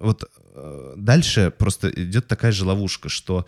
[0.00, 0.24] вот
[0.96, 3.46] дальше просто идет такая же ловушка, что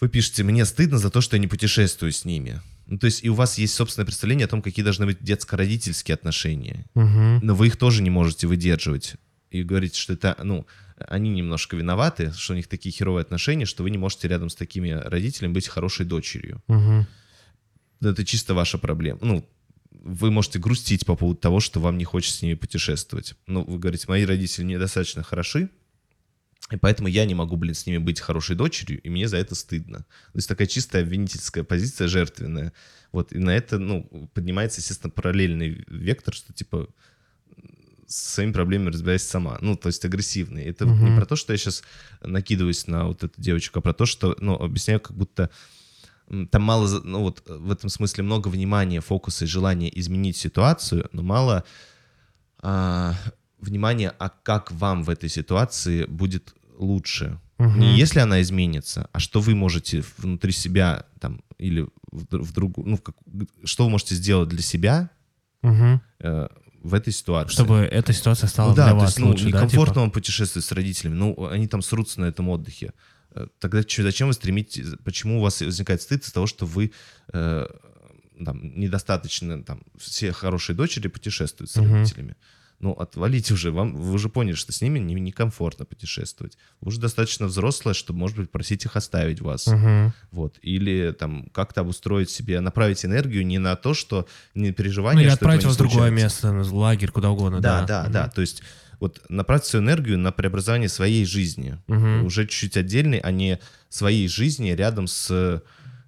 [0.00, 2.60] вы пишете, мне стыдно за то, что я не путешествую с ними.
[2.86, 6.14] Ну, то есть и у вас есть собственное представление о том, какие должны быть детско-родительские
[6.14, 6.84] отношения.
[6.94, 7.38] Мгм.
[7.42, 9.14] Но вы их тоже не можете выдерживать.
[9.50, 10.66] И говорите, что это, ну,
[10.96, 14.54] они немножко виноваты, что у них такие херовые отношения, что вы не можете рядом с
[14.54, 16.60] такими родителями быть хорошей дочерью.
[16.68, 19.20] Да Это чисто ваша проблема.
[19.22, 19.48] Ну,
[19.90, 23.34] вы можете грустить по поводу того, что вам не хочется с ними путешествовать.
[23.46, 25.68] Ну, вы говорите, мои родители недостаточно хороши,
[26.70, 29.54] и поэтому я не могу, блин, с ними быть хорошей дочерью, и мне за это
[29.54, 29.98] стыдно.
[29.98, 32.72] То есть такая чистая обвинительская позиция, жертвенная.
[33.10, 36.88] Вот, и на это, ну, поднимается, естественно, параллельный вектор, что, типа,
[38.06, 39.58] с своими проблемами разбирайся сама.
[39.60, 40.64] Ну, то есть агрессивный.
[40.64, 41.82] Это вот не про то, что я сейчас
[42.22, 45.50] накидываюсь на вот эту девочку, а про то, что, ну, объясняю, как будто
[46.50, 51.08] там мало, ну вот э, в этом смысле много внимания, фокуса и желания изменить ситуацию,
[51.12, 51.64] но мало
[52.58, 53.14] а,
[53.62, 57.38] внимания, а как вам в этой ситуации будет лучше.
[57.58, 57.80] Мгм.
[57.80, 62.88] Не если она изменится, а что вы можете внутри себя там или в, в другую,
[62.88, 63.14] ну, в как-
[63.64, 65.10] что вы можете сделать для себя
[65.62, 66.00] Мгм.
[66.20, 66.48] э,
[66.82, 67.52] в этой ситуации.
[67.54, 70.00] Чтобы эта ситуация стала Ну да, для то вас есть, ну, лучше, да, некомфортно типа?
[70.00, 72.92] вам путешествовать с родителями, ну, они там срутся на этом отдыхе.
[73.34, 76.90] Э, Тогда чё- зачем вы стремитесь, почему у вас возникает стыд из того, что вы
[77.32, 77.66] э,
[78.44, 81.92] там, недостаточно, там, все хорошие дочери путешествуют с Мгм.
[81.94, 82.34] родителями?
[82.82, 86.58] Ну, отвалите уже, вам, вы уже поняли, что с ними не- некомфортно путешествовать.
[86.80, 89.68] Вы уже достаточно взрослая, чтобы, может быть, просить их оставить вас.
[89.68, 90.12] Мгм.
[90.32, 90.58] Вот.
[90.62, 94.26] Или там как-то обустроить себе, направить энергию не на то, что
[94.56, 97.82] не Ну, переживание, или что отправить вас в другое место, в лагерь, куда угодно, Да,
[97.82, 97.86] да.
[97.86, 98.12] да, Мгм.
[98.12, 98.28] да.
[98.28, 98.62] То есть
[98.98, 101.78] вот направить свою энергию на преобразование своей жизни.
[101.86, 102.24] Мгм.
[102.24, 103.60] Уже чуть-чуть отдельной, а не
[103.90, 105.62] своей жизни рядом с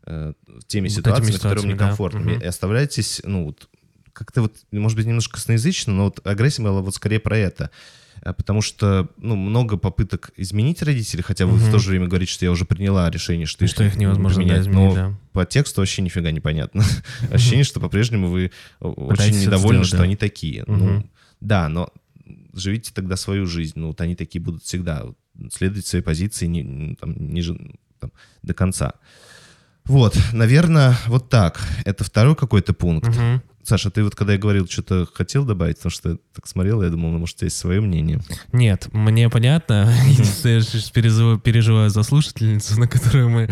[0.06, 0.32] э,
[0.66, 2.32] теми Вот ситуациями, этими которые ситуациями, мне да.
[2.34, 2.42] Мгм.
[2.42, 3.68] И оставляйтесь, ну, вот,
[4.14, 7.70] как-то вот, может быть, немножко косноязычно, но вот агрессия была вот скорее про это.
[8.22, 12.32] А Потому что, ну, много попыток изменить родителей, хотя вы в то же время говорите,
[12.32, 14.62] что я уже приняла решение, что И что их невозможно да, поменять.
[14.62, 15.18] изменить, Но да.
[15.32, 16.84] по тексту вообще нифига не понятно.
[17.30, 18.50] Ощущение, что по-прежнему вы
[18.80, 20.04] очень недовольны, что да.
[20.04, 20.64] они такие.
[20.66, 21.04] Ну,
[21.40, 21.90] да, но
[22.54, 23.78] живите тогда свою жизнь.
[23.78, 25.04] Ну, вот они такие будут всегда.
[25.52, 27.58] Следуйте своей позиции не, там, ниже,
[27.98, 28.12] там,
[28.42, 28.94] до конца.
[29.84, 31.60] Вот, наверное, вот так.
[31.84, 33.08] Это второй какой-то пункт.
[33.08, 33.42] Мгм.
[33.64, 36.90] Саша, ты вот когда я говорил, что-то хотел добавить, потому что я так смотрел, я
[36.90, 38.20] думал, ну, может, есть свое мнение.
[38.52, 39.92] Нет, мне понятно.
[40.44, 40.60] Я
[41.38, 43.48] переживаю, за слушательницу, на которую мы...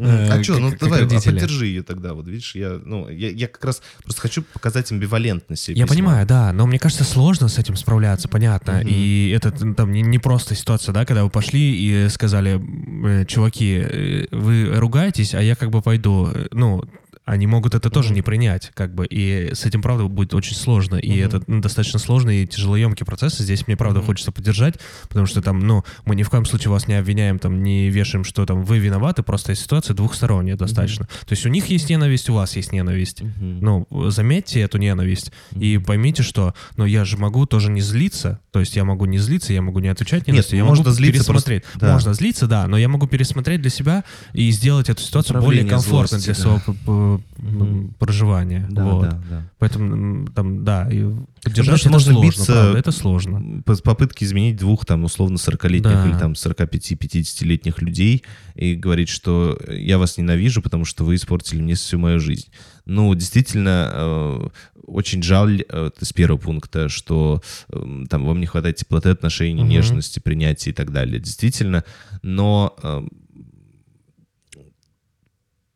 [0.00, 2.14] э, а что, ну давай, а поддержи ее тогда.
[2.14, 6.66] Вот видишь, я, ну, я, как раз просто хочу показать амбивалентность Я понимаю, да, но
[6.66, 8.82] мне кажется, сложно с этим справляться, понятно.
[8.84, 12.60] И это там не, просто ситуация, да, когда вы пошли и сказали,
[13.06, 16.28] э, чуваки, э, вы ругаетесь, а я как бы пойду.
[16.32, 16.84] Э, Ну,
[17.26, 20.94] они могут это тоже не принять, как бы, и с этим, правда, будет очень сложно.
[20.94, 23.40] И это ну, достаточно сложный и тяжелоемкий процесс.
[23.40, 24.76] И здесь мне, правда, хочется поддержать,
[25.08, 28.22] потому что там, ну, мы ни в коем случае вас не обвиняем, там, не вешаем,
[28.22, 31.06] что там вы виноваты, просто ситуация двухсторонняя достаточно.
[31.06, 33.22] То есть у них есть ненависть, у вас есть ненависть.
[33.40, 38.60] Ну, заметьте эту ненависть и поймите, что, ну, я же могу тоже не злиться, то
[38.60, 41.64] есть я могу не злиться, я могу не отвечать ненависти, я можно могу злиться пересмотреть.
[41.64, 41.92] просто- да.
[41.94, 46.20] Можно злиться, да, но я могу пересмотреть для себя и сделать эту ситуацию более комфортной
[46.20, 46.40] злости, для да.
[46.40, 47.94] своего Мгм.
[47.98, 48.66] проживания.
[48.70, 49.02] Да, вот.
[49.08, 49.50] да, да.
[49.58, 51.04] Поэтому там, да, и
[51.42, 53.62] поддержать это можно сложно, биться правда, это сложно.
[53.64, 56.06] по- попытки изменить двух там условно 40-летних Да.
[56.08, 58.22] или там 45-50-летних людей
[58.54, 62.48] и говорить, что я вас ненавижу, потому что вы испортили мне всю мою жизнь.
[62.84, 64.48] Ну, действительно, э,
[64.86, 69.60] очень жаль, э, это с первого пункта, что э, там вам не хватает теплоты отношений,
[69.62, 69.68] Мгм.
[69.70, 71.20] нежности, принятия и так далее.
[71.20, 71.84] Действительно,
[72.22, 73.02] но э,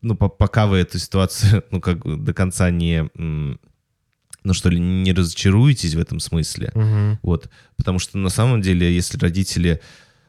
[0.03, 5.12] ну, по- пока вы эту ситуацию, ну, как до конца не, ну, что ли, не
[5.12, 7.18] разочаруетесь в этом смысле, Мгм.
[7.22, 9.80] вот, потому что на самом деле, если родители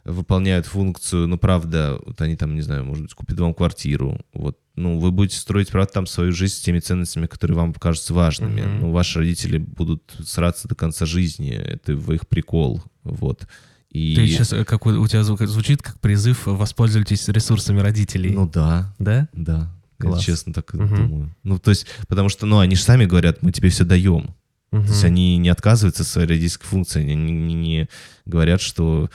[0.03, 4.57] выполняют функцию, ну, правда, вот они там, не знаю, может быть, купят вам квартиру, вот,
[4.75, 8.61] ну, вы будете строить, правда, там свою жизнь с теми ценностями, которые вам покажутся важными.
[8.61, 8.79] Мгм.
[8.79, 13.47] Ну, ваши родители будут сраться до конца жизни, это в их прикол, вот.
[13.91, 14.15] И...
[14.15, 18.31] Ты сейчас, э, как у, у тебя звук- звучит как призыв воспользуйтесь ресурсами родителей.
[18.31, 19.27] Ну да, да?
[19.33, 19.69] да.
[19.99, 20.23] Я Класс.
[20.23, 20.95] честно так Мгм.
[20.95, 21.35] думаю.
[21.43, 24.33] Ну, то есть, потому что, ну, они же сами говорят, мы тебе все даем.
[24.71, 27.89] То есть они не отказываются от своей родительской функции, они не, не- не
[28.25, 29.09] говорят, что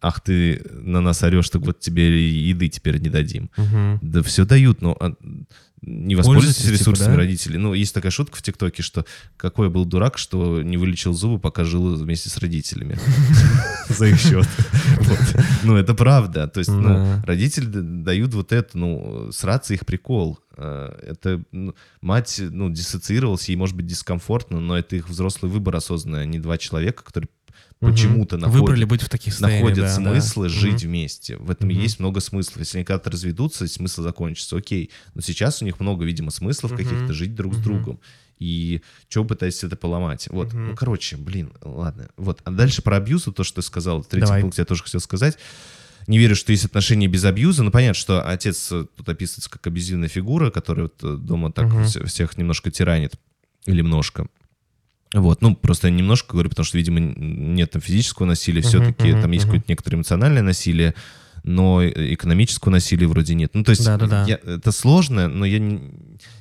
[0.00, 3.50] ах, ты на нас орешь, так вот тебе еды теперь не дадим.
[3.56, 3.98] Мгм.
[4.02, 5.14] Да все дают, но а,
[5.82, 7.16] не воспользуйтесь Пользуйтесь, типа, ресурсами да?
[7.16, 7.58] родителей.
[7.58, 9.04] Ну, есть такая шутка в ТикТоке, что
[9.36, 12.98] какой я был дурак, что не вылечил зубы, пока жил вместе с родителями.
[13.88, 14.46] За их счет.
[15.64, 16.46] Ну, это правда.
[16.46, 20.38] То есть, ну, родители дают вот это, ну, сраться их прикол.
[20.56, 25.74] А, Это ну, мать, ну, диссоциировалась, ей может быть дискомфортно, но это их взрослый выбор
[25.74, 27.28] осознанный, а не два человека, которые
[27.90, 29.94] Почему-то находят Выбрали быть в таких находят да, да.
[29.94, 30.90] смыслы жить Мгм.
[30.90, 31.36] вместе.
[31.36, 31.80] В этом Мгм.
[31.80, 32.58] есть много смыслов.
[32.58, 34.90] Если они когда-то разведутся, смысл закончится, окей.
[35.14, 36.78] Но сейчас у них много, видимо, смыслов Мгм.
[36.84, 37.64] каких-то жить друг с Мгм.
[37.64, 38.00] другом.
[38.38, 38.82] И
[39.14, 40.28] вы пытаетесь это поломать?
[40.30, 40.68] Вот, Мгм.
[40.70, 42.08] ну, короче, блин, ладно.
[42.16, 44.42] Вот, а дальше про абьюз, то, что ты сказал, третий Давай.
[44.42, 45.38] пункт я тоже хотел сказать.
[46.08, 47.62] Не верю, что есть отношения без абьюза.
[47.62, 51.66] Ну, понятно, что отец э, тут описывается как абьюзивная фигура, которая вот э, дома так
[51.66, 53.14] вс- всех немножко тиранит.
[53.66, 54.26] Или немножко.
[55.14, 59.20] Вот, ну, просто я немножко говорю, потому что, видимо, нет там физического насилия, все-таки мгм,
[59.20, 59.52] там есть мгм.
[59.52, 60.94] какое-то некоторое эмоциональное насилие,
[61.44, 63.50] но экономического насилия вроде нет.
[63.54, 65.80] Ну, то есть я- это сложно, но я не...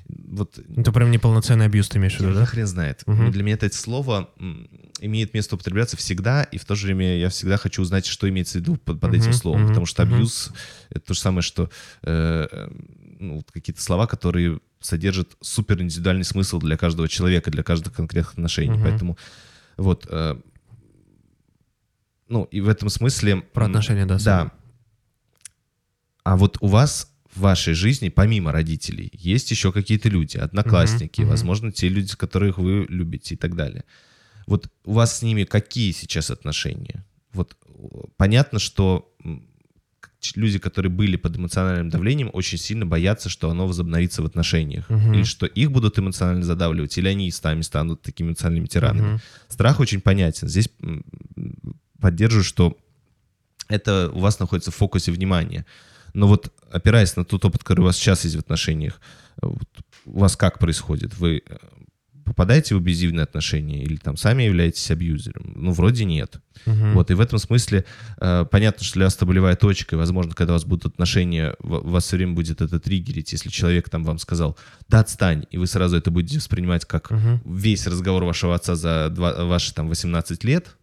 [0.08, 2.46] Вот Это прям неполноценный абьюз ты имеешь в виду, да?
[2.46, 3.04] хрен знает.
[3.08, 3.32] Мгм.
[3.32, 4.30] Для меня это слово
[5.02, 8.60] имеет место употребляться всегда, и в то же время я всегда хочу узнать, что имеется
[8.60, 9.60] в виду под, под этим Мгм, словом.
[9.62, 10.52] мгм, Потому что абьюз—
[10.92, 11.70] это то же самое, что
[12.04, 12.70] э, э,
[13.20, 18.74] ну, какие-то слова, которые содержат супер индивидуальный смысл для каждого человека, для каждых конкретных отношений.
[18.74, 18.84] Мгм.
[18.84, 19.18] Поэтому
[19.78, 20.08] вот...
[20.10, 20.36] э,
[22.28, 23.42] ну, и в этом смысле...
[23.42, 24.18] Про отношения, да.
[24.20, 24.52] Да.
[26.24, 31.30] А вот у вас в вашей жизни, помимо родителей, есть еще какие-то люди, одноклассники, мгм.
[31.30, 33.84] возможно, те люди, которых вы любите и так далее.
[34.48, 37.06] Вот у вас с ними какие сейчас отношения?
[37.34, 37.70] Вот э,
[38.18, 39.14] понятно, что
[40.36, 44.90] люди, которые были под эмоциональным давлением, очень сильно боятся, что оно возобновится в отношениях.
[44.90, 45.14] Мгм.
[45.14, 49.08] Или что их будут эмоционально задавливать, или они сами станут такими эмоциональными тиранами.
[49.08, 49.22] Мгм.
[49.48, 50.48] Страх очень понятен.
[50.48, 50.70] Здесь
[52.00, 52.78] поддерживаю, что
[53.68, 55.66] это у вас находится в фокусе внимания.
[56.14, 59.00] Но вот опираясь на тот опыт, который у вас сейчас есть в отношениях,
[59.42, 59.70] э, вот
[60.06, 61.18] у вас как происходит?
[61.18, 61.58] Вы э,
[62.26, 65.54] попадаете в абьюзивные отношения или там сами являетесь абьюзером?
[65.56, 66.42] Ну, вроде нет.
[66.66, 66.94] Мгм.
[66.94, 67.86] Вот, и в этом смысле
[68.20, 71.56] э, понятно, что для вас это болевая точка, и, возможно, когда у вас будут отношения,
[71.60, 74.58] вас все время будет это триггерить, если человек там вам сказал,
[74.88, 77.42] да, отстань, и вы сразу это будете воспринимать как Мгм.
[77.46, 80.76] весь разговор вашего отца за два- ваши там 18 лет,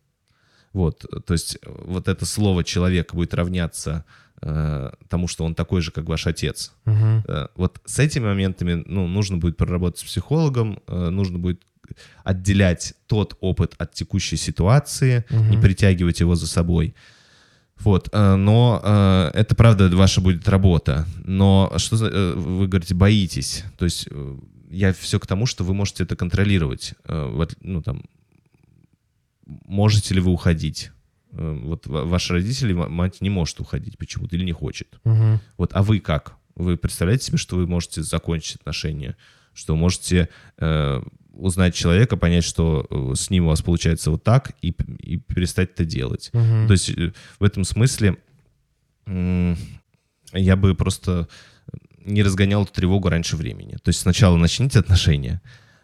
[0.72, 4.04] вот, то есть вот это слово человек будет равняться
[4.40, 6.72] тому, что он такой же, как ваш отец.
[6.86, 11.62] Э, вот с этими моментами, ну, нужно будет проработать с психологом, э, нужно будет
[12.24, 15.50] отделять тот опыт от текущей ситуации, Мгм.
[15.50, 16.94] не притягивать его за собой.
[17.80, 21.06] Вот, э, но э, это правда ваша будет работа.
[21.24, 23.64] Но что э, вы говорите, боитесь?
[23.78, 24.36] То есть э,
[24.70, 26.94] я все к тому, что вы можете это контролировать.
[27.04, 28.02] Э, ну там,
[29.46, 30.90] можете ли вы уходить?
[31.32, 34.98] Э, Вот ва- ваши родители, ма- мать не может уходить почему-то или не хочет.
[35.04, 35.40] Мгм.
[35.56, 36.34] Вот, а вы как?
[36.54, 39.16] Вы представляете себе, что вы можете закончить отношения?
[39.54, 41.02] Что можете э,
[41.32, 45.70] узнать человека, понять, что э, с ним у вас получается вот так, и, и перестать
[45.72, 46.30] это делать?
[46.32, 46.66] Мгм.
[46.66, 48.16] То есть э, в этом смысле
[49.06, 49.56] м,
[50.32, 51.28] я бы просто
[52.04, 53.76] не разгонял эту тревогу раньше времени.
[53.82, 55.40] То есть сначала начните отношения,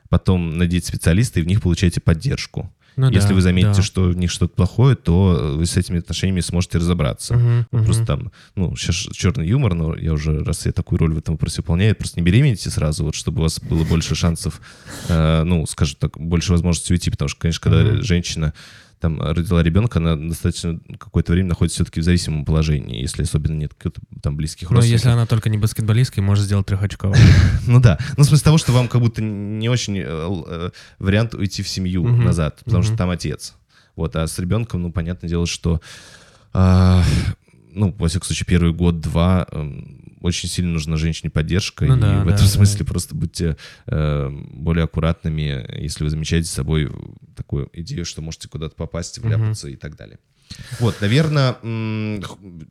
[0.09, 2.73] потом найдите специалиста и в них получайте поддержку.
[2.97, 3.83] Ну Если да, вы заметите, да.
[3.83, 7.35] что в них что-то плохое, то вы с этими отношениями сможете разобраться.
[7.35, 8.07] Мгм, Вот Просто мгм.
[8.07, 11.63] там, ну, сейчас черный юмор, но я уже, раз я такую роль в этом вопросе
[11.63, 14.61] выполняю, просто не беременните сразу, вот, чтобы у вас было больше шансов,
[15.09, 18.03] э, ну, скажем так, больше возможности уйти, потому что, конечно, когда Мгм.
[18.03, 18.55] женщина
[19.05, 23.75] там родила ребенка, она достаточно какое-то время находится все-таки в зависимом положении, если особенно нет
[23.75, 25.05] каких-то там близких Но родственников.
[25.05, 27.19] если она только не баскетболистка, может сделать трехочковый.
[27.67, 27.99] Ну да.
[28.17, 31.69] Ну, в смысле того, что вам как будто не очень э, э, вариант уйти в
[31.69, 33.55] семью назад, потому что там отец.
[33.95, 35.83] Вот, а с ребенком, ну, понятное дело, что,
[36.55, 37.05] а,
[37.73, 42.23] ну, во всяком случае, первый год-два эм, очень сильно нужна женщине поддержка, Ну и да,
[42.23, 42.51] в да, этом да.
[42.53, 46.91] смысле просто будьте э, более аккуратными, если вы замечаете с собой
[47.37, 50.19] такую идею, что можете куда-то попасть, вляпаться и так далее.
[50.81, 51.57] Вот, наверное,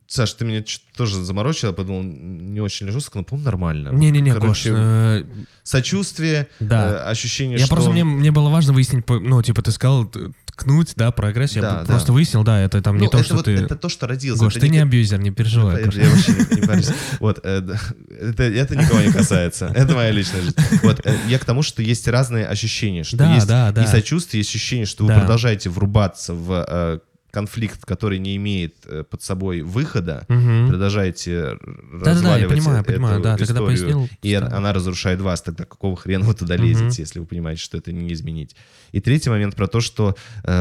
[0.08, 0.64] Саш, ты меня
[0.96, 3.90] тоже заморочил, я подумал, не очень жестко, но, по-моему, нормально.
[3.90, 5.26] Не-не-не, Гош, э,
[5.64, 6.86] сочувствие, Да.
[7.06, 7.76] э, ощущение, Я что...
[7.76, 10.06] просто, мне, мне было важно выяснить, ну, типа, ты сказал
[10.46, 11.86] ткнуть, да, прогресс, я Да, б- да.
[11.94, 13.52] просто выяснил, да, это там Ну, не то, это что вот- ты...
[13.54, 14.44] Это то, что родился.
[14.44, 15.80] Гош, это ты не абьюзер, не переживай.
[15.80, 15.96] Я, Гош.
[15.96, 16.90] я вообще не, не парюсь.
[17.20, 17.76] Вот, э,
[18.22, 19.72] это, это никого не касается.
[19.76, 20.56] Это моя личная жизнь.
[20.84, 23.04] Вот, э, я к тому, что есть разные ощущения.
[23.04, 23.84] Что Да, есть да, да.
[23.84, 27.02] и сочувствие, есть ощущение, что вы продолжаете врубаться в
[27.38, 30.68] конфликт, который не имеет э, под собой выхода, Мгм.
[30.70, 32.14] продолжаете р- Да-да-да, я
[32.46, 34.56] разваливать понимаю, эту понимаю, да, ты когда историю, пояснил, и да.
[34.58, 38.14] она разрушает вас, тогда какого хрена вы туда лезете, если вы понимаете, что это не
[38.14, 38.56] изменить.
[38.92, 40.16] И третий момент про то, что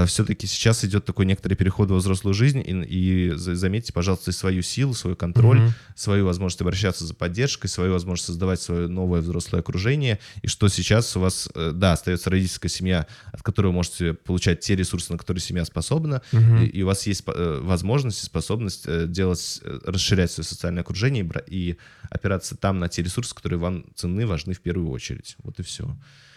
[0.07, 4.35] все-таки сейчас идет такой некоторый переход во взрослую жизнь, и, и за- заметьте, пожалуйста, и
[4.35, 5.75] свою силу, свой контроль, Мгм.
[5.95, 11.14] свою возможность обращаться за поддержкой, свою возможность создавать свое новое взрослое окружение, и что сейчас
[11.16, 15.18] у вас, э, да, остается родительская семья, от которой вы можете получать те ресурсы, на
[15.18, 16.23] которые семья способна,
[16.65, 20.83] И, и у вас есть э, возможность и способность э, делать, э, расширять свое социальное
[20.83, 21.79] окружение и, и
[22.11, 25.37] опираться там на те ресурсы, которые вам ценны, важны в первую очередь.
[25.43, 25.97] Вот и все.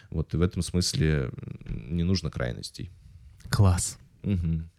[0.10, 1.32] Вот и в этом смысле
[1.66, 2.92] не нужно крайностей.
[3.50, 3.98] Класс.
[4.24, 4.70] Мгм.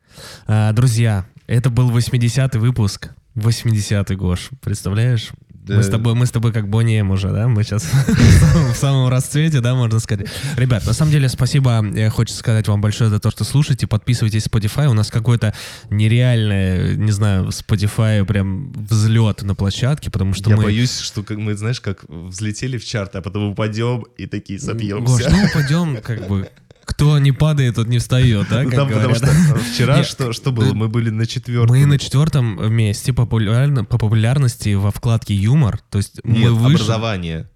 [0.47, 3.11] А, Друзья, это был 80-й выпуск.
[3.35, 5.31] 80-й, Гош, представляешь?
[5.69, 7.49] Мы с тобой, мы с тобой как Бонни М уже, да?
[7.49, 7.85] Мы сейчас
[8.73, 10.29] в самом расцвете, да, можно сказать.
[10.57, 13.87] Ребят, на самом деле спасибо, э, хочется сказать вам большое за то, что слушаете.
[13.87, 14.87] Подписывайтесь в Spotify.
[14.87, 15.55] У нас какой-то
[15.91, 20.65] нереальный, не знаю, Spotify прям взлет на площадке, потому что Я мы...
[20.65, 24.67] боюсь, что как мы, знаешь, как взлетели в чарты, а потом упадем и такие Гош,
[24.67, 25.31] собьемся.
[25.31, 26.49] ну упадем, как бы...
[26.87, 30.33] Кто не падает, тот не встает, да, Ну, как там, потому что вчера Нет, что,
[30.33, 30.73] что было?
[30.73, 31.77] Мы были на четвертом.
[31.77, 35.81] Мы на четвертом месте популярно, по популярности во вкладке юмор.
[35.91, 36.75] То есть мы Нет, выше.
[36.77, 37.51] образование.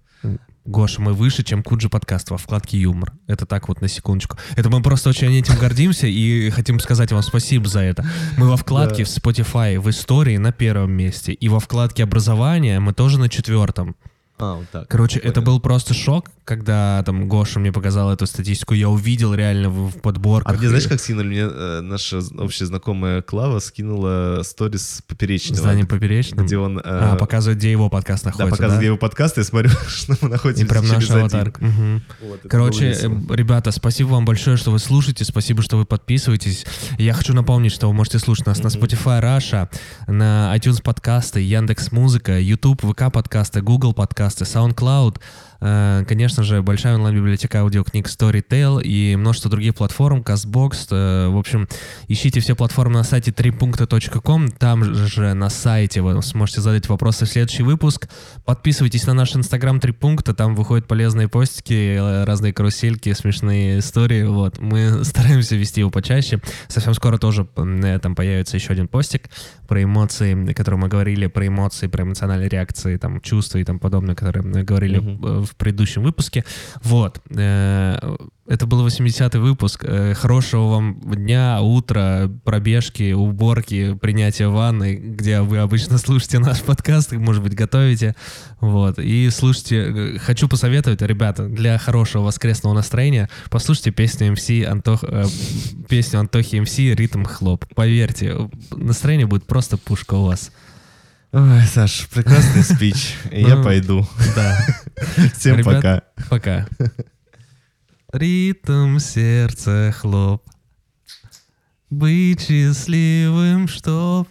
[0.63, 3.13] Гоша, мы выше, чем Куджи подкаст во вкладке юмор.
[3.25, 4.37] Это так вот на секундочку.
[4.55, 8.05] Это мы просто очень этим гордимся и хотим сказать вам спасибо за это.
[8.37, 9.09] Мы во вкладке Да.
[9.09, 11.33] в Spotify в истории на первом месте.
[11.33, 13.95] И во вкладке образования мы тоже на четвертом.
[14.41, 14.87] А, вот так.
[14.87, 18.73] Короче, это был просто шок, когда там Гоша мне показал эту статистику.
[18.73, 20.53] Я увидел реально в, в подборках.
[20.53, 21.27] А мне знаешь, как скинули?
[21.27, 25.61] Мне э, наша общая знакомая Клава скинула сторис поперечного.
[25.61, 26.45] Здание поперечным.
[26.45, 26.79] Где он...
[26.79, 28.85] э, А, показывает, где его подкаст да, находится, показывает да?
[28.85, 31.53] его подкаст, я смотрю, что мы находимся И прям наш аватар.
[31.59, 32.01] Мгм.
[32.21, 33.23] Вот, Короче, было весело.
[33.29, 36.65] э, ребята, спасибо вам большое, что вы слушаете, спасибо, что вы подписываетесь.
[36.97, 39.69] Я хочу напомнить, что вы можете слушать нас на Spotify Russia,
[40.07, 45.21] на iTunes подкасты, Яндекс Музыка, YouTube, ВК подкасты, Google подкасты, SoundCloud, э,
[45.61, 50.87] конечно же, большая онлайн-библиотека аудиокниг Storytel и множество других платформ, CastBox.
[50.89, 51.67] э, В общем,
[52.07, 57.29] ищите все платформы на сайте трипункта.ком, там же на сайте вы сможете задать вопросы в
[57.29, 58.09] следующий выпуск.
[58.43, 64.23] Подписывайтесь на наш инстаграм три пункта, там выходят полезные постики, э, разные карусельки, смешные истории.
[64.23, 64.59] Вот.
[64.59, 66.41] Мы стараемся вести его почаще.
[66.69, 69.29] Совсем скоро тоже э, там появится еще один постик
[69.67, 73.79] про эмоции, о котором мы говорили, про эмоции, про эмоциональные реакции, там, чувства и тому
[73.79, 75.25] подобное, которые мы говорили Мгм.
[75.25, 76.43] э, в предыдущем выпуске.
[76.83, 77.21] Вот.
[77.35, 78.15] Э,
[78.47, 79.85] Это был 80-й выпуск.
[79.87, 87.11] Э, Хорошего вам дня, утра, пробежки, уборки, принятия ванны, где вы обычно слушаете наш подкаст,
[87.11, 88.15] может быть, готовите.
[88.59, 88.99] Вот.
[88.99, 95.03] И слушайте, э, хочу посоветовать, ребята, для хорошего воскресного настроения, послушайте песню МС Антох,
[95.87, 97.65] песню Антохи МС «Ритм хлоп».
[97.75, 100.51] Поверьте, настроение будет просто пушка у вас.
[101.33, 103.15] Ой, Саш, прекрасный спич.
[103.31, 104.05] Я Ну, пойду.
[104.35, 104.57] Да.
[105.37, 106.01] Всем пока.
[106.29, 106.67] Пока.
[108.11, 110.43] Ритм сердца хлоп.
[111.89, 114.27] Быть счастливым, чтоб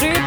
[0.00, 0.19] «Три